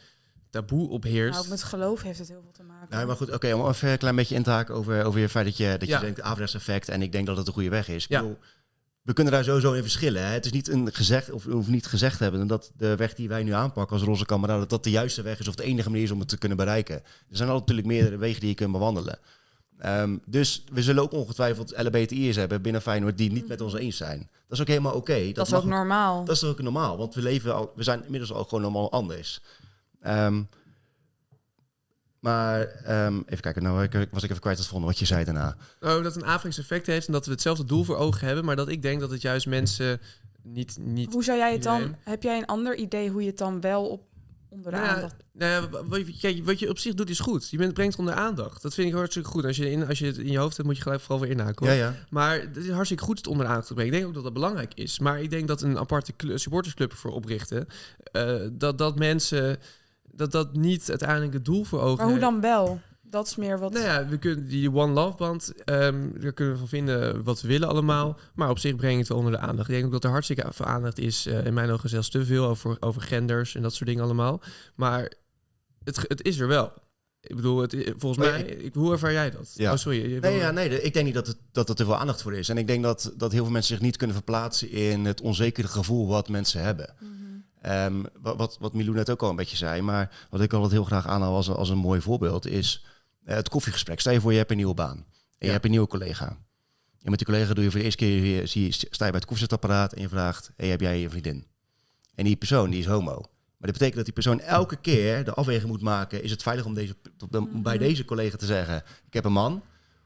[0.50, 1.34] taboe opheerst.
[1.34, 2.88] Nou, ook met geloof heeft het heel veel te maken.
[2.90, 5.30] Nou, maar goed, oké, om even een klein beetje in te haken over, over je
[5.30, 7.88] feit dat je, dat je denkt, effect en ik denk dat het een goede weg
[7.88, 8.04] is.
[8.04, 8.22] Ik ja.
[8.22, 8.38] bedoel,
[9.08, 10.26] we kunnen daar sowieso in verschillen.
[10.26, 10.34] Hè?
[10.34, 13.44] Het is niet een gezegd of, of niet gezegd hebben dat de weg die wij
[13.44, 16.04] nu aanpakken als roze kameraden, dat dat de juiste weg is of de enige manier
[16.04, 16.96] is om het te kunnen bereiken.
[16.96, 19.20] Er zijn natuurlijk meerdere wegen die je kunt bewandelen.
[19.86, 23.98] Um, dus we zullen ook ongetwijfeld LBTI'ers hebben binnen Feyenoord die niet met ons eens
[23.98, 24.20] zijn.
[24.20, 25.26] Dat is ook helemaal oké.
[25.26, 26.26] Dat, dat, is ook normaal.
[26.26, 29.42] Dat is ook normaal, want we leven al, we zijn inmiddels al gewoon normaal anders.
[30.08, 30.50] Um,
[32.28, 32.60] maar
[33.06, 35.56] um, even kijken, nou was ik even kwijt het volgende wat je zei daarna.
[35.82, 38.56] Oh, dat een Afriks effect heeft en dat we hetzelfde doel voor ogen hebben, maar
[38.56, 40.02] dat ik denk dat het juist mensen
[40.44, 40.78] niet.
[40.80, 41.96] niet hoe zou jij het dan?
[42.04, 44.02] Heb jij een ander idee hoe je het dan wel op
[44.50, 45.16] onder de nou aandacht.
[45.32, 47.50] Nou wat, je, wat je op zich doet is goed.
[47.50, 48.62] Je bent, brengt onder aandacht.
[48.62, 49.46] Dat vind ik hartstikke goed.
[49.46, 51.32] Als je, in, als je het in je hoofd hebt, moet je gelijk vooral weer
[51.32, 51.66] inhaken.
[51.66, 51.96] Ja, ja.
[52.10, 53.94] Maar het is hartstikke goed het onder aandacht te brengen.
[53.94, 55.00] Ik denk ook dat dat belangrijk is.
[55.00, 57.68] Maar ik denk dat een aparte supportersclub voor oprichten...
[58.12, 59.58] Uh, dat, dat mensen...
[60.18, 62.80] dat dat niet uiteindelijk het doel voor ogen Maar hoe dan wel?
[63.10, 63.74] dat is meer wat.
[63.74, 67.42] Nou ja, we kunnen die One Love Band, um, daar kunnen we van vinden wat
[67.42, 68.18] we willen allemaal.
[68.34, 69.68] Maar op zich brengt het wel onder de aandacht.
[69.68, 72.26] Ik denk ook dat er hartstikke veel aandacht is, uh, in mijn ogen zelfs te
[72.26, 74.42] veel, over, over genders en dat soort dingen allemaal.
[74.76, 75.12] Maar
[75.84, 76.74] het, het is er wel.
[77.22, 79.52] Ik bedoel, het, volgens mij, ik, hoe ervaar jij dat?
[79.56, 79.72] Ja.
[79.72, 80.18] Oh, sorry.
[80.20, 82.50] Nee, ja, nee, ik denk niet dat, het, dat er te veel aandacht voor is.
[82.50, 85.68] En ik denk dat, dat heel veel mensen zich niet kunnen verplaatsen in het onzekere
[85.68, 86.94] gevoel wat mensen hebben.
[87.00, 87.27] Mhm.
[87.66, 90.84] Um, wat, wat Milou net ook al een beetje zei, maar wat ik altijd heel
[90.84, 92.86] graag aanhaal als, als een mooi voorbeeld is
[93.24, 94.00] eh, het koffiegesprek.
[94.00, 95.06] Stel je voor, je hebt een nieuwe baan.
[95.38, 96.38] En je hebt een nieuwe collega.
[97.02, 99.20] En met die collega doe je voor de eerste keer, zie je, sta je bij
[99.20, 101.46] het koffiezetapparaat en je vraagt, hey, heb jij je vriendin?
[102.16, 103.16] En die persoon, die is homo.
[103.58, 106.66] Maar dat betekent dat die persoon elke keer de afweging moet maken, is het veilig
[106.66, 106.96] om, deze,
[107.30, 107.84] om bij mhm.
[107.84, 109.64] deze collega te zeggen, ik heb een man,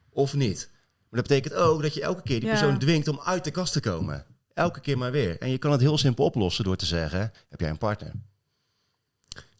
[0.09, 0.69] of niet?
[1.09, 3.73] Maar dat betekent ook dat je elke keer die persoon dwingt om uit de kast
[3.73, 4.25] te komen.
[4.61, 5.37] Elke keer maar weer.
[5.39, 8.11] En je kan het heel simpel oplossen door te zeggen, heb jij een partner?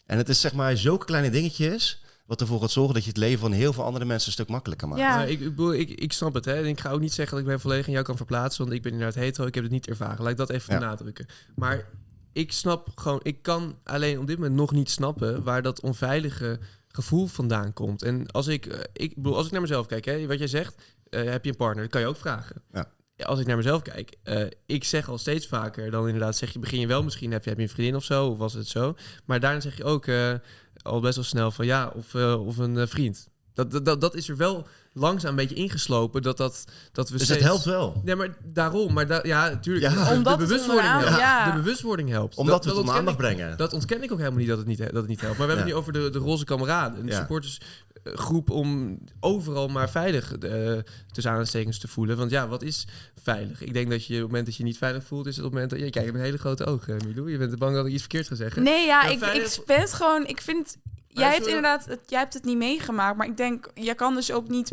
[0.05, 3.17] En het is zeg maar zulke kleine dingetjes Wat ervoor gaat zorgen dat je het
[3.17, 5.01] leven van heel veel andere mensen een stuk makkelijker maakt.
[5.01, 6.45] Ja, ik, ik, ik, ik snap het.
[6.45, 6.53] Hè.
[6.53, 8.63] En ik ga ook niet zeggen dat ik ben volledig in jou kan verplaatsen.
[8.63, 9.47] Want ik ben inderdaad hetero.
[9.47, 10.21] Ik heb het niet ervaren.
[10.21, 11.25] Laat ik dat even benadrukken.
[11.55, 11.89] Maar
[12.31, 13.19] ik snap gewoon...
[13.23, 15.43] Ik kan alleen op dit moment nog niet snappen...
[15.43, 18.01] waar dat onveilige gevoel vandaan komt.
[18.01, 18.65] En als ik...
[18.65, 20.81] Eh, ik bedoel, als ik naar mezelf kijk, hè, wat jij zegt...
[21.09, 21.83] Uh, heb je een partner?
[21.83, 22.61] Dat kan je ook vragen.
[22.71, 22.91] Ja
[23.25, 26.59] als ik naar mezelf kijk, uh, ik zeg al steeds vaker dan inderdaad zeg je
[26.59, 28.67] begin je wel misschien heb je, heb je een vriendin of zo of was het
[28.67, 30.33] zo, maar daarna zeg je ook uh,
[30.81, 33.30] al best wel snel van ja of, uh, of een vriend.
[33.69, 37.25] Dat, dat, dat is er wel langzaam een beetje ingeslopen dat dat dat we dus
[37.25, 37.39] steeds...
[37.39, 38.01] het helpt wel.
[38.05, 39.93] Ja, maar daarom, maar da ja, natuurlijk.
[39.93, 40.13] Ja.
[40.13, 41.17] Omdat de bewustwording helpt.
[41.17, 41.51] Ja.
[41.51, 42.35] De bewustwording helpt.
[42.35, 43.57] Omdat dat, we het om aandacht brengen.
[43.57, 45.37] Dat ontken ik ook helemaal niet dat het niet, dat het niet helpt.
[45.37, 47.05] Maar we hebben het nu over de, de roze kameraden.
[47.05, 47.59] De supporters
[48.03, 50.77] groep om overal maar veilig uh,
[51.11, 52.17] tussen aanstekens te voelen.
[52.17, 52.87] Want ja, wat is
[53.23, 53.61] veilig?
[53.61, 55.51] Ik denk dat je op het moment dat je niet veilig voelt, is het op
[55.51, 57.31] het moment dat je kijkt met hele grote ogen, Milou.
[57.31, 58.63] Je bent bang dat ik iets verkeerd ga zeggen.
[58.63, 60.25] Nee, ja, ik, ik ben gewoon.
[60.25, 60.77] Ik vind.
[61.13, 64.31] Jij hebt inderdaad, het, jij hebt het niet meegemaakt, maar ik denk, jij kan dus
[64.31, 64.71] ook niet.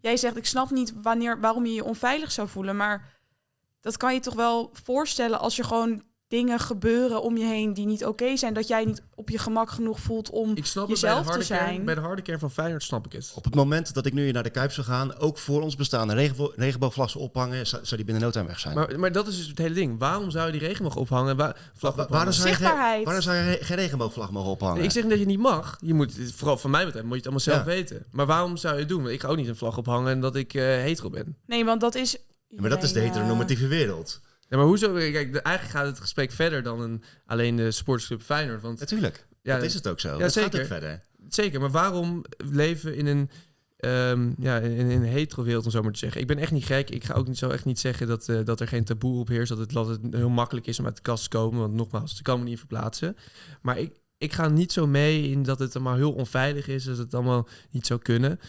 [0.00, 3.12] jij zegt, ik snap niet wanneer, waarom je je onveilig zou voelen, maar
[3.80, 6.02] dat kan je toch wel voorstellen als je gewoon
[6.34, 8.54] dingen gebeuren om je heen die niet oké zijn.
[8.54, 11.72] Dat jij niet op je gemak genoeg voelt om ik snap jezelf te zijn.
[11.72, 13.32] Kern, bij de harde kern van Feyenoord snap ik het.
[13.34, 16.30] Op het moment dat ik nu naar de Kuip zou gaan, ook voor ons bestaande
[16.56, 18.74] regenboogvlag ophangen, zou, die binnen no time weg zijn.
[18.74, 19.98] Maar, maar dat is dus het hele ding.
[19.98, 21.36] Waarom zou je die regenboog ophangen?
[21.36, 22.12] Waar, vlag ophangen?
[22.12, 24.82] Waarom, zou je, waarom zou je geen regenboogvlag mogen ophangen?
[24.82, 25.76] ik zeg niet dat je niet mag.
[25.80, 28.06] Je moet, vooral van mij betreft, moet je het allemaal zelf weten.
[28.10, 29.02] Maar waarom zou je het doen?
[29.02, 31.36] Want ik ga ook niet een vlag ophangen en dat ik uh, hetero ben.
[31.46, 32.16] Nee, want dat is...
[32.48, 34.20] maar dat is de heteronormatieve wereld.
[34.48, 34.92] Ja, maar hoezo?
[34.92, 38.62] Kijk, eigenlijk gaat het gesprek verder dan een, alleen de sportsclub Feyenoord.
[38.62, 40.12] Want, Natuurlijk, ja, dat is het ook zo.
[40.12, 40.58] Ja, dat zeker.
[40.58, 41.00] gaat verder.
[41.28, 43.30] Zeker, maar waarom leven in een,
[43.78, 46.20] um, ja, in, in, een hetero wereld, om zo maar te zeggen?
[46.20, 46.90] Ik ben echt niet gek.
[46.90, 49.28] Ik ga ook niet, zo echt niet zeggen dat, uh, dat er geen taboe op
[49.28, 49.48] heerst.
[49.48, 51.60] Dat het, dat het heel makkelijk is om uit de kast te komen.
[51.60, 53.16] Want nogmaals, ze komen niet verplaatsen.
[53.62, 56.84] Maar ik, ik ga niet zo mee in dat het allemaal heel onveilig is.
[56.84, 58.40] Dat het allemaal niet zou kunnen.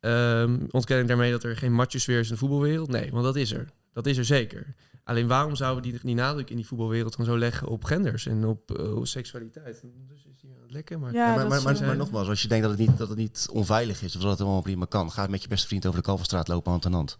[0.00, 2.90] Um, ontken ik daarmee dat er geen matchesfeer is in de voetbalwereld?
[2.90, 3.68] Nee, want dat is er.
[3.92, 4.74] Dat is er zeker.
[5.06, 8.26] Alleen waarom zouden we die, die nadruk in die voetbalwereld dan zo leggen op genders
[8.26, 9.82] en op, uh, seksualiteit?
[10.08, 11.12] Dus is die lekker, maar...
[11.12, 13.48] Ja, maar, maar, maar, maar, nogmaals, als je denkt dat het niet, dat het niet
[13.52, 16.06] onveilig is of dat het helemaal prima kan, ga met je beste vriend over de
[16.06, 17.16] Kalverstraat lopen hand in hand.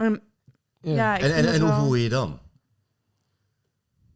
[0.00, 0.20] Um,
[0.80, 1.18] ja.
[1.18, 2.40] en, en, en hoe voel je je dan?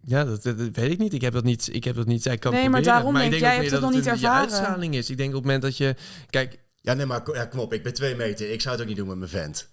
[0.01, 1.13] Ja, dat, dat, weet ik niet.
[1.13, 1.69] Ik heb dat niet.
[1.75, 2.23] Ik heb dat niet.
[2.23, 4.41] Zij kan nee, maar daarom maar ik denk jij hebt het nog niet ervaren.
[4.41, 5.11] uitstraling is.
[5.11, 5.97] Ik denk op het moment dat je,
[6.31, 6.61] kijk.
[6.81, 7.73] Ja, nee, maar ja, kom op.
[7.73, 8.51] Ik ben twee meter.
[8.51, 9.69] Ik zou het ook niet doen met mijn vent.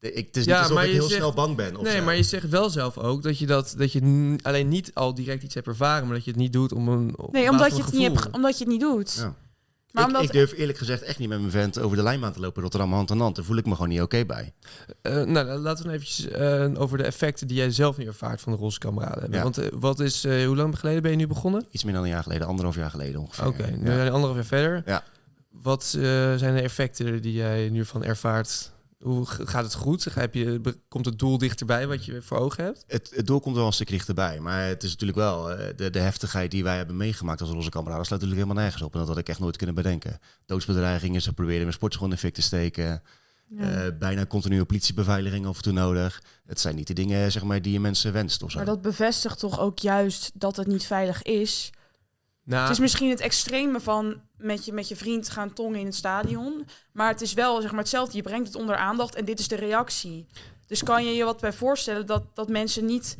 [0.00, 1.76] Ik, het is niet alsof ik heel snel bang ben.
[1.76, 4.90] Of nee, maar je zegt wel zelf ook dat je dat, dat je alleen niet
[4.94, 7.16] al direct iets hebt ervaren, maar dat je het niet doet om een.
[7.30, 9.14] Nee, omdat je, het niet hebt, omdat je het niet doet.
[9.18, 9.34] Ja.
[9.92, 10.22] Maar ik, omdat...
[10.22, 12.92] ik, durf eerlijk gezegd echt niet met mijn vent over de lijnbaan te lopen Rotterdam
[12.92, 13.36] hand aan hand.
[13.36, 14.52] Daar voel ik me gewoon niet oké bij.
[15.02, 18.52] Uh, nou, laten we eventjes uh, over de effecten die jij zelf nu ervaart van
[18.52, 19.42] de roze kameraden hebben.
[19.42, 21.66] Want uh, wat is, hoe lang geleden ben je nu begonnen?
[21.70, 23.46] Iets meer dan een jaar geleden, anderhalf jaar geleden ongeveer.
[23.46, 24.02] Oké, okay, nu ja.
[24.02, 24.82] anderhalf jaar verder.
[24.86, 25.04] Ja.
[25.50, 30.04] Wat zijn de effecten die jij nu van ervaart hoe gaat het goed?
[30.04, 32.84] Heb je, komt het doel dichterbij wat je voor ogen hebt?
[32.86, 34.40] Het, het doel komt wel een stuk dichterbij.
[34.40, 37.70] Maar het is natuurlijk wel eh, de, de heftigheid die wij hebben meegemaakt als roze
[37.70, 38.06] kameraden.
[38.06, 38.92] sluit natuurlijk helemaal nergens op.
[38.92, 40.18] En dat had ik echt nooit kunnen bedenken.
[40.46, 43.02] Doodsbedreigingen, ze proberen mijn sportschool in fik te steken.
[43.44, 43.84] Ja.
[43.84, 46.22] Uh, bijna continue politiebeveiliging af en toe nodig.
[46.46, 48.42] Het zijn niet de dingen zeg maar, die je mensen wenst.
[48.42, 48.56] Of zo.
[48.56, 51.70] Maar dat bevestigt toch ook juist dat het niet veilig is.
[52.50, 55.86] Nou, het is misschien het extreme van met je, met je vriend gaan tongen in
[55.86, 56.66] het stadion.
[56.92, 58.16] Maar het is wel zeg maar, hetzelfde.
[58.16, 60.26] Je brengt het onder aandacht en dit is de reactie.
[60.66, 63.16] Dus kan je je wat bij voorstellen dat, dat mensen niet.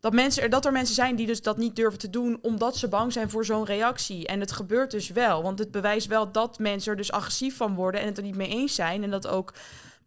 [0.00, 2.76] Dat, mensen, er, dat er mensen zijn die dus dat niet durven te doen omdat
[2.76, 4.26] ze bang zijn voor zo'n reactie.
[4.26, 5.42] En het gebeurt dus wel.
[5.42, 8.36] Want het bewijst wel dat mensen er dus agressief van worden en het er niet
[8.36, 9.02] mee eens zijn.
[9.02, 9.52] En dat ook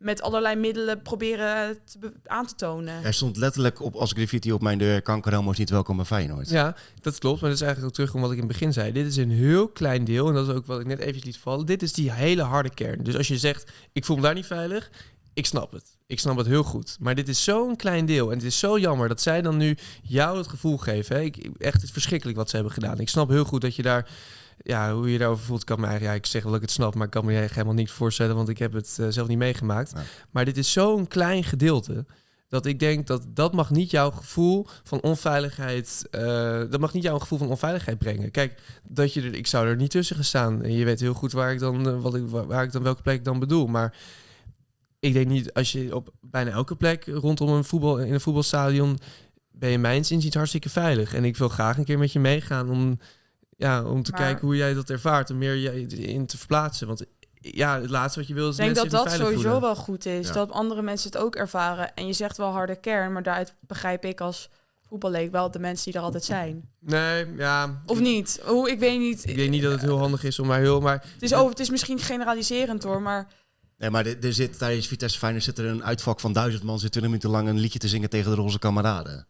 [0.04, 3.04] met allerlei middelen proberen te aan te tonen.
[3.04, 5.02] Er stond letterlijk op als graffiti op mijn deur...
[5.02, 6.50] kankerhelmo's niet welkom bij Feyenoord.
[6.50, 7.42] Ja, dat klopt.
[7.42, 8.92] Maar dat is eigenlijk ook terug om wat ik in het begin zei.
[8.92, 10.28] Dit is een heel klein deel.
[10.28, 11.66] En dat is ook wat ik net even liet vallen.
[11.66, 13.04] Dit is die hele harde kern.
[13.04, 14.90] Dus als je zegt, ik voel me daar niet veilig...
[15.36, 15.98] Ik snap het.
[16.08, 16.98] Ik snap het heel goed.
[17.00, 18.32] Maar dit is zo'n klein deel.
[18.32, 21.16] En het is zo jammer dat zij dan nu jou het gevoel geven.
[21.16, 21.22] Hè?
[21.22, 23.00] Ik, echt, het is verschrikkelijk wat ze hebben gedaan.
[23.00, 24.10] Ik snap heel goed dat je daar
[24.58, 26.76] ja, hoe je daarover voelt, kan me eigenlijk, ja, ik zeg wel dat ik het
[26.76, 29.38] snap, maar ik kan me helemaal niet voorstellen, want ik heb het uh, zelf niet
[29.38, 29.94] meegemaakt.
[30.32, 32.06] Maar dit is zo'n klein gedeelte
[32.54, 36.22] dat ik denk dat dat mag niet jouw gevoel van onveiligheid, uh,
[36.70, 38.32] dat mag niet jouw gevoel van onveiligheid brengen.
[38.32, 41.14] Kijk, dat je er, ik zou er niet tussen gaan staan en je weet heel
[41.14, 43.68] goed waar ik dan, uh, wat ik, waar ik dan welke plek ik dan bedoel,
[43.68, 43.96] maar
[45.00, 49.00] ik denk niet als je op bijna elke plek rondom een voetbal in een voetbalstadion
[49.52, 52.70] ben je mijns inziens hartstikke veilig en ik wil graag een keer met je meegaan
[52.70, 53.00] om
[53.58, 55.30] ja, om te kijken hoe jij dat ervaart.
[55.30, 56.88] Om meer je in te verplaatsen.
[56.88, 60.06] Want ja, het laatste wat je wil is Ik denk dat dat sowieso wel goed
[60.06, 60.32] is.
[60.32, 61.94] Dat andere mensen het ook ervaren.
[61.96, 64.50] En je zegt wel harde kern, maar daaruit begrijp ik als
[64.94, 66.70] voetbal leek wel de mensen die er altijd zijn.
[66.80, 67.82] Nee, ja.
[67.86, 68.42] Of niet?
[68.46, 69.28] Hoe, ik weet niet.
[69.28, 70.80] Ik weet niet dat het heel handig is om maar heel...
[70.80, 73.28] Maar het, is over, het is misschien generaliserend hoor, maar...
[73.78, 76.80] Nee, maar er, zit tijdens Vitesse Feyenoord zit er een uitvak van duizend man...
[76.80, 79.28] zit 20 minuten lang een liedje te zingen tegen de roze kameraden.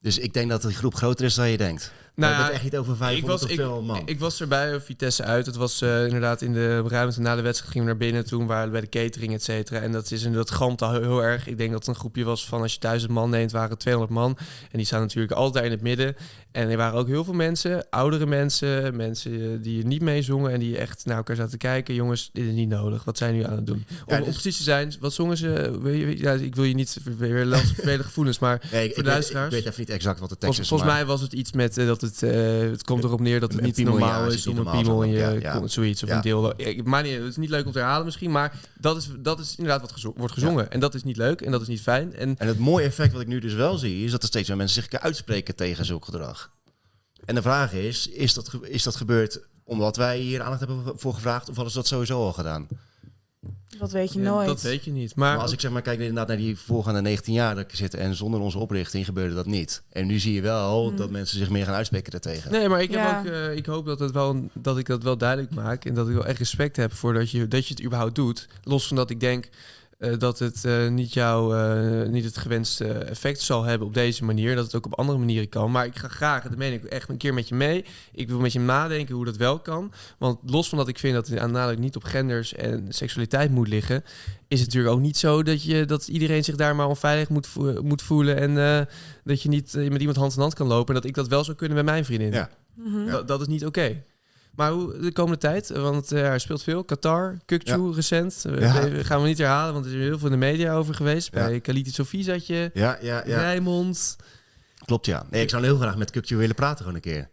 [0.00, 1.92] Dus ik denk dat die groep groter is dan je denkt.
[2.18, 4.02] Nou, ja, echt niet over 500 ik was, of man.
[4.04, 5.46] Ik, was erbij, Vitesse uit.
[5.46, 8.26] Het was uh, inderdaad in de ruimte na de wedstrijd gingen we naar binnen.
[8.26, 9.80] Toen waren we bij de catering, et cetera.
[9.80, 11.46] En dat is in dat gamt al heel, erg.
[11.46, 14.14] Ik denk dat het een groepje was van als je duizend man neemt, waren 200
[14.14, 14.38] man.
[14.70, 16.16] En die staan natuurlijk altijd in het midden.
[16.52, 20.60] En er waren ook heel veel mensen, oudere mensen, mensen eh, die niet meezongen en
[20.60, 21.94] die echt naar elkaar zaten te kijken.
[21.94, 23.04] Jongens, dit is niet nodig.
[23.04, 23.86] Wat zijn jullie aan het doen?
[24.06, 24.32] Om, dus...
[24.32, 26.16] precies te zijn, wat zongen ze?
[26.18, 29.46] Ja, ik wil je niet weer vele gevoelens, maar nee, voor de luisteraars.
[29.46, 30.68] Ik weet even niet exact wat de tekst is.
[30.68, 33.52] Volgens mij was het iets met uh, dat het, uh, het komt erop neer dat
[33.52, 36.54] het niet normaal is om een piemel in je zoiets of een deel.
[36.84, 39.50] Maar niet, het is niet leuk om te herhalen misschien, maar dat is, dat is
[39.56, 40.70] inderdaad wat gezo wordt gezongen.
[40.70, 42.14] En dat is niet leuk en dat is niet fijn.
[42.14, 44.48] En, en het mooie effect wat ik nu dus wel zie, is dat er steeds
[44.48, 46.50] meer mensen zich uitspreken tegen zulk gedrag.
[47.24, 51.14] En de vraag is, is dat, is dat gebeurd omdat wij hier aandacht hebben voor
[51.14, 52.68] gevraagd of hadden ze dat sowieso al gedaan?
[53.78, 54.46] Dat weet je nooit.
[54.46, 55.14] dat weet je niet.
[55.14, 57.76] Maar, maar, als ik zeg maar kijk inderdaad naar die voorgaande 19 jaar dat ik
[57.76, 59.82] zit en zonder onze oprichting gebeurde dat niet.
[59.88, 60.96] En nu zie je wel mm.
[60.96, 62.50] dat mensen zich meer gaan uitspreken daartegen.
[62.50, 65.16] Nee, maar ik, heb ook, uh, ik hoop dat, het wel, dat ik dat wel
[65.16, 67.84] duidelijk maak en dat ik wel echt respect heb voor dat je, dat je het
[67.84, 68.48] überhaupt doet.
[68.62, 69.48] Los van dat ik denk,
[69.98, 74.24] uh, dat het uh, niet, jou, uh, niet het gewenste effect zal hebben op deze
[74.24, 74.54] manier.
[74.54, 75.70] Dat het ook op andere manieren kan.
[75.70, 77.84] Maar ik ga graag, dat meen ik echt een keer met je mee.
[78.12, 79.92] Ik wil met je nadenken hoe dat wel kan.
[80.18, 83.68] Want los van dat ik vind dat het aannemelijk niet op genders en seksualiteit moet
[83.68, 84.04] liggen,
[84.48, 87.46] is het natuurlijk ook niet zo dat, je, dat iedereen zich daar maar onveilig moet,
[87.46, 88.36] vo moet voelen.
[88.36, 88.86] En
[89.24, 90.94] dat je niet met iemand hand in hand kan lopen.
[90.94, 92.32] En dat ik dat wel zou kunnen met mijn vriendin.
[92.32, 92.50] Ja.
[92.74, 93.06] Mm -hmm.
[93.06, 93.80] dat, dat is niet oké.
[93.80, 94.04] Okay.
[94.58, 95.68] Maar hoe de komende tijd?
[95.68, 96.84] Want uh, hij speelt veel.
[96.84, 98.44] Qatar, Kukju recent.
[98.46, 101.30] Uh, gaan we niet herhalen, want er is heel veel in de media over geweest.
[101.30, 102.70] Bij Kaliti Sofie zat je.
[102.74, 103.38] Ja, ja, ja.
[103.40, 104.16] Rijmond.
[104.84, 105.26] Klopt, ja.
[105.30, 107.28] Nee, ik zou heel graag met Kukju willen praten gewoon een keer.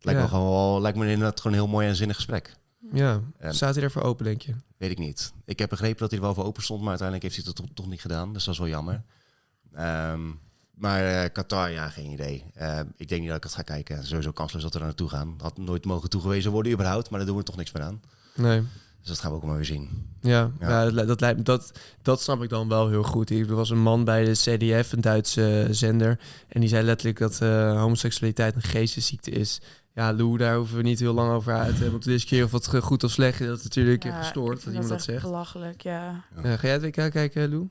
[0.00, 2.56] Lijkt, me, gewoon, lijkt me inderdaad gewoon een heel mooi en zinnig gesprek.
[2.92, 4.54] Ja, staat hij ervoor open, denk je?
[4.76, 5.32] Weet ik niet.
[5.44, 7.64] Ik heb begrepen dat hij er wel voor open stond, maar uiteindelijk heeft hij het
[7.64, 8.32] toch, toch niet gedaan.
[8.32, 9.02] Dus dat is wel jammer.
[9.78, 10.40] Um,
[10.76, 12.44] maar uh, Qatar, ja, geen idee.
[12.60, 14.06] Uh, ik denk niet dat ik het ga kijken.
[14.06, 15.34] Sowieso kansloos dat we er naartoe gaan.
[15.38, 18.00] Had nooit mogen toegewezen worden überhaupt, maar daar doen we toch niks meer aan.
[18.34, 18.62] Nee.
[19.00, 19.88] Dus dat gaan we ook maar weer zien.
[20.20, 20.68] Ja, ja.
[20.68, 23.30] ja dat, dat, dat, dat snap ik dan wel heel goed.
[23.30, 26.18] Er was een man bij de CDF, een Duitse zender.
[26.48, 29.60] En die zei letterlijk dat uh, homoseksualiteit een geestesziekte is.
[29.94, 31.98] Ja, Lou, daar hoeven we niet heel lang over uit te hebben.
[31.98, 34.72] Op deze keer of wat goed of slecht is, dat is natuurlijk ja, gestoord dat
[34.72, 35.22] iemand dat zegt.
[35.22, 36.24] belachelijk, ja.
[36.42, 36.56] ja.
[36.56, 37.68] Ga jij het WK kijken, Lou?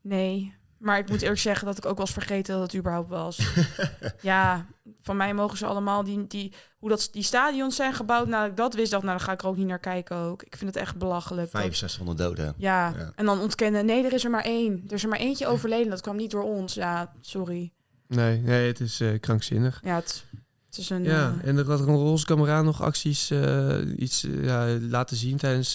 [0.00, 3.52] Nee, maar ik moet eerlijk zeggen dat ik ook was vergeten dat het überhaupt was.
[4.20, 4.66] ja,
[5.00, 8.28] van mij mogen ze allemaal die, die hoe dat die stadions zijn gebouwd.
[8.28, 10.42] Nou, ik dat wist, dacht, nou, dan ga ik er ook niet naar kijken ook.
[10.42, 11.50] Ik vind het echt belachelijk.
[11.50, 12.54] 6500 doden.
[12.56, 12.94] Ja.
[12.96, 13.12] ja.
[13.16, 13.86] en dan ontkennen.
[13.86, 14.82] Nee, er is er maar één.
[14.86, 15.90] Er is er maar eentje overleden.
[15.90, 16.74] Dat kwam niet door ons.
[16.74, 17.72] Ja, sorry.
[18.06, 19.80] Nee, nee, het is uh, krankzinnig.
[19.84, 20.24] Ja, het,
[20.66, 21.04] het is een.
[21.04, 25.36] Ja, uh, en er had een roze camera nog acties uh, iets ja, laten zien
[25.36, 25.74] tijdens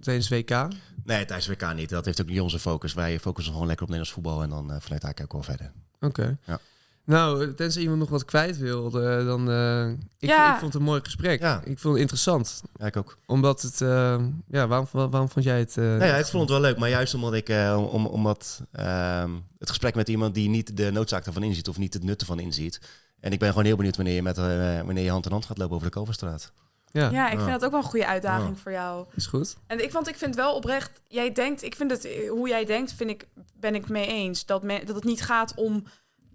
[0.00, 0.68] tijdens WK.
[1.04, 1.88] Nee, tijdens WK niet.
[1.88, 2.94] Dat heeft ook niet onze focus.
[2.94, 5.56] Wij focussen gewoon lekker op Nederlands voetbal en dan uh, vanuit daar kijken we wel
[5.56, 5.72] verder.
[6.00, 6.38] Oké.
[6.46, 6.60] Ja.
[7.04, 9.50] Nou, tenzij iemand nog wat kwijt wilde, dan...
[9.50, 10.52] Uh, ik, ja.
[10.52, 11.40] ik, vond het een mooi gesprek.
[11.40, 11.60] Ja.
[11.64, 12.62] Ik vond het interessant.
[12.76, 13.18] Ja, ik ook.
[13.26, 13.80] Omdat het...
[13.80, 15.76] Uh, ja, waarom, waarom vond jij het...
[15.76, 16.78] Uh, nou ja, ik vond het wel leuk.
[16.78, 17.48] Maar juist omdat ik...
[17.76, 21.68] om, omdat ehm, het gesprek met iemand die niet de noodzaak ervan inziet...
[21.68, 22.80] of niet het nut ervan inziet.
[23.20, 25.58] En ik ben gewoon heel benieuwd wanneer je, met, wanneer je hand in hand gaat
[25.58, 26.52] lopen over de Koverstraat.
[26.92, 29.06] Ja, ja ik vind dat ook wel een goede uitdaging voor jou.
[29.14, 29.56] Is goed.
[29.66, 32.92] En ik, vond, ik vind wel oprecht, jij denkt, ik vind het, hoe jij denkt,
[32.92, 34.46] vind ik, ben ik mee eens.
[34.46, 35.84] Dat, me, dat het niet gaat om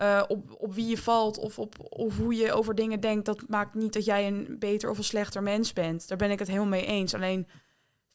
[0.01, 3.25] uh, op, op wie je valt of op of hoe je over dingen denkt.
[3.25, 6.07] Dat maakt niet dat jij een beter of een slechter mens bent.
[6.07, 7.13] Daar ben ik het helemaal mee eens.
[7.13, 7.47] Alleen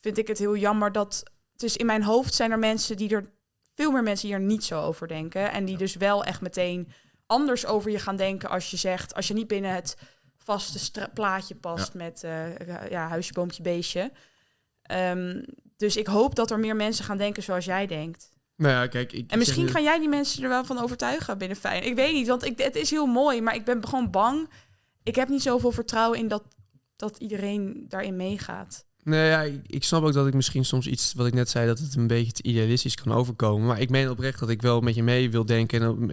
[0.00, 1.22] vind ik het heel jammer dat,
[1.56, 3.30] dus in mijn hoofd zijn er mensen die er,
[3.74, 5.52] veel meer mensen die er niet zo over denken.
[5.52, 6.92] En die dus wel echt meteen
[7.26, 9.96] anders over je gaan denken als je zegt, als je niet binnen het
[10.44, 12.58] vaste plaatje past met uh,
[12.90, 14.12] ja, huisje, boompje, beestje.
[14.90, 15.44] Um,
[15.76, 18.30] dus ik hoop dat er meer mensen gaan denken zoals jij denkt.
[18.56, 21.56] Nou ja, kijk, ik en misschien ga jij die mensen er wel van overtuigen binnen
[21.56, 21.86] fijn.
[21.86, 24.50] Ik weet niet, want ik, het is heel mooi, maar ik ben gewoon bang.
[25.02, 26.42] Ik heb niet zoveel vertrouwen in dat,
[26.96, 28.84] dat iedereen daarin meegaat.
[29.02, 31.78] Nee, ja, ik snap ook dat ik misschien soms iets, wat ik net zei, dat
[31.78, 33.66] het een beetje te idealistisch kan overkomen.
[33.66, 35.82] Maar ik meen oprecht dat ik wel met je mee wil denken.
[35.82, 36.10] En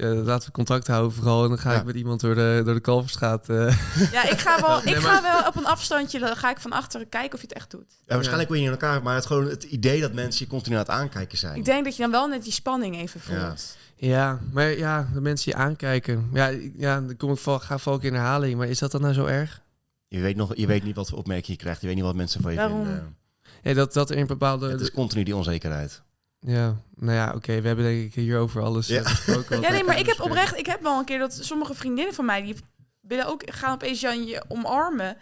[0.00, 1.42] eh, uh, laten we contact houden vooral.
[1.42, 3.48] En dan ga ik met iemand door de, door de Kalverstraat.
[3.48, 3.56] Uh.
[4.12, 6.18] Ja, ik ga wel, ik ga wel op een afstandje.
[6.18, 7.96] Dan ga ik van achteren kijken of je het echt doet.
[8.06, 9.02] Ja, waarschijnlijk wil je in elkaar.
[9.02, 11.56] Maar het, gewoon het idee dat mensen je continu aan het aankijken zijn.
[11.56, 13.76] Ik denk dat je dan wel net die spanning even voelt.
[13.96, 16.30] Ja, maar ja, de mensen je aankijken.
[16.32, 18.56] Ja, ja dan kom ik val, ga volk in herhaling.
[18.56, 19.60] Maar is dat dan nou zo erg?
[20.08, 21.80] Je weet, nog, je weet niet wat voor opmerking je krijgt.
[21.80, 22.84] Je weet niet wat mensen van je Waarom?
[22.84, 23.16] vinden.
[23.62, 24.70] Ja, dat, dat er in bepaalde...
[24.70, 26.02] Het is continu die onzekerheid.
[26.40, 27.60] Ja, nou ja, oké.
[27.60, 29.02] we hebben denk ik hier over alles ja.
[29.02, 29.60] besproken.
[29.62, 30.58] Ja, nee, maar ik heb oprecht...
[30.58, 32.42] Ik heb wel een keer dat sommige vriendinnen van mij...
[32.42, 32.56] die
[33.00, 35.16] willen ook gaan opeens Jan je omarmen.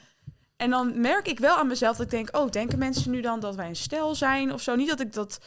[0.56, 2.36] En dan merk ik wel aan mezelf dat ik denk...
[2.36, 4.74] oh, denken mensen nu dan dat wij een stel zijn of zo?
[4.74, 5.40] Niet dat ik dat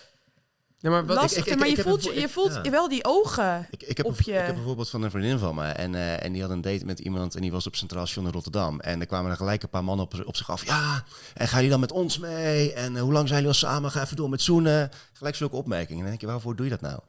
[0.81, 3.67] ja, maar wat, lastig ik, ik, maar je voelt, je, je voelt wel die ogen
[3.69, 4.31] ik, ik heb op je...
[4.31, 6.85] Ik heb bijvoorbeeld van een vriendin van me en, uh, en die had een date
[6.85, 8.79] met iemand en die was op Centraal Station in Rotterdam.
[8.79, 10.65] En er kwamen er gelijk een paar mannen op, op zich af.
[10.65, 12.73] Ja, en ga je dan met ons mee?
[12.73, 13.91] En uh, hoe lang zijn jullie al samen?
[13.91, 14.89] Ga even door met zoenen.
[15.13, 15.97] Gelijk zulke opmerkingen.
[15.97, 16.99] En dan denk je, waarvoor doe je dat nou?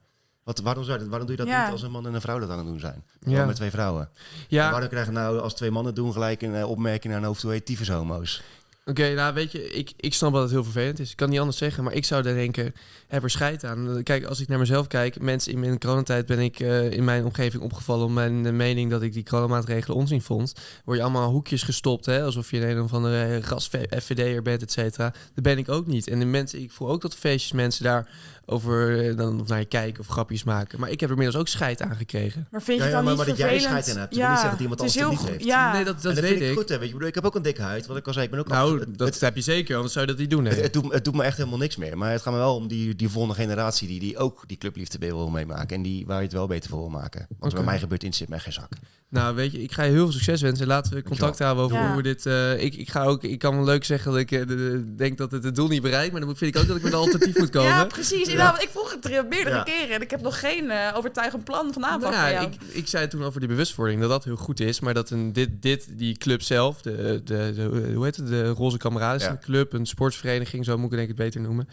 [0.44, 2.38] Wat, waarom, zou dat, waarom doe je dat niet als een man en een vrouw
[2.38, 3.04] dat aan het doen zijn?
[3.20, 3.44] Ja.
[3.44, 4.10] met twee vrouwen.
[4.48, 4.64] Ja.
[4.64, 7.42] En waarom krijgen nou als twee mannen doen gelijk een uh, opmerking naar een hoofd,
[7.42, 8.42] hoe heet tyfus homo's?
[8.84, 11.10] Oké, nou weet je, ik, ik snap dat het heel vervelend is.
[11.10, 12.74] Ik kan niet anders zeggen, maar ik zou denken,
[13.06, 14.02] heb er scheid aan.
[14.02, 17.24] Kijk, als ik naar mezelf kijk, mensen in mijn coronatijd ben ik uh, in mijn
[17.24, 20.54] omgeving opgevallen om mijn uh, mening dat ik die coronamaatregelen onzin vond.
[20.84, 24.72] Word je allemaal hoekjes gestopt, hè, alsof je een of andere gas FVD'er bent, et
[24.72, 25.14] cetera.
[25.34, 26.08] Dat ben ik ook niet.
[26.08, 28.08] En de mensen, ik voel ook dat feestjes mensen daar
[28.46, 30.80] over uh, dan naar je kijken of grapjes maken.
[30.80, 32.46] Maar ik heb er inmiddels ook scheid aan gekregen.
[32.50, 33.62] Maar vind je ja, ja, dan maar, niet maar vervelend?
[33.62, 35.44] dat jij scheid in hebt, ja, niet zeggen dat iemand anders het niet heeft.
[35.44, 35.72] Ja.
[35.72, 36.52] Nee, dat, dat, weet ik.
[36.56, 38.24] Goed, hè, weet je, ik heb ook een dikke huid, wat ik al zei.
[38.24, 40.44] Ik ben ook nou, dat het, heb je zeker, anders zou je dat niet doen.
[40.44, 41.98] Het, het, doet, het doet me echt helemaal niks meer.
[41.98, 44.98] Maar het gaat me wel om die, die volgende generatie die, die ook die clubliefde
[44.98, 45.76] wil meemaken.
[45.76, 47.26] En die, waar je het wel beter voor wil maken.
[47.28, 47.64] Want okay.
[47.64, 48.68] bij mij gebeurt in zit met geen zak.
[49.12, 50.66] Nou, weet je, ik ga je heel veel succes wensen.
[50.66, 52.26] Laten we contact houden over hoe we dit...
[52.26, 55.30] Uh, ik, ik, ga ook, ik kan wel leuk zeggen dat ik uh, denk dat
[55.30, 56.12] het het doel niet bereikt.
[56.12, 57.70] Maar dan vind ik ook dat ik met een alternatief moet komen.
[57.70, 58.31] Ja, precies.
[58.36, 58.60] Ja.
[58.60, 62.10] ik vroeg het meerdere keren en ik heb nog geen uh, overtuigend plan van aanpak
[62.12, 64.80] nou, ik, ik zei toen over die bewustwording dat dat heel goed is.
[64.80, 68.48] Maar dat een, dit, dit, die club zelf, de, de, de hoe heet het, de
[68.48, 71.68] Roze Kameraden Club, een sportsvereniging, zo moet ik denk ik het beter noemen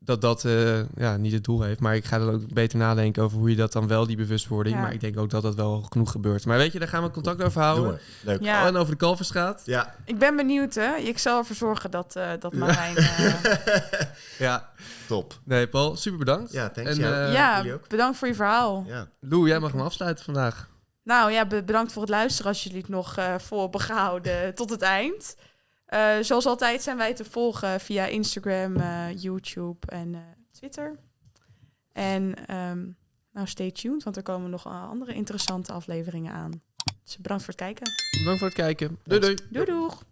[0.00, 1.80] dat dat uh, ja, niet het doel heeft.
[1.80, 4.76] Maar ik ga dan ook beter nadenken over hoe je dat dan wel, die bewustwording.
[4.76, 6.46] Maar ik denk ook dat dat wel genoeg gebeurt.
[6.46, 8.00] Maar weet je, daar gaan we contact over houden.
[8.24, 8.42] Leuk.
[8.42, 8.66] Ja.
[8.66, 9.62] en over de Kalverstraat.
[9.64, 9.94] Ja.
[10.04, 10.96] Ik ben benieuwd, hè.
[10.96, 12.98] Ik zal ervoor zorgen dat, uh, dat Marijn...
[12.98, 13.34] Uh...
[14.38, 14.68] ja.
[15.06, 15.40] Top.
[15.44, 16.52] Nee, Paul, super bedankt.
[16.52, 16.90] Ja, thanks.
[16.90, 18.84] En, ja, ja bedankt voor je verhaal.
[18.86, 19.08] Ja.
[19.20, 20.68] Lou, jij mag hem afsluiten vandaag.
[21.04, 25.36] Nou ja, bedankt voor het luisteren als jullie het nog voor behouden tot het eind.
[25.94, 30.18] Uh, zoals altijd zijn wij te volgen via Instagram, uh, YouTube en uh,
[30.50, 30.98] Twitter.
[31.92, 32.22] En
[32.56, 32.96] um,
[33.32, 36.62] nou, stay tuned, want er komen nog andere interessante afleveringen aan.
[37.04, 37.92] Dus bedankt voor het kijken.
[38.18, 38.98] Bedankt voor het kijken.
[39.04, 39.36] Doei doei.
[39.50, 40.02] Doei doeg.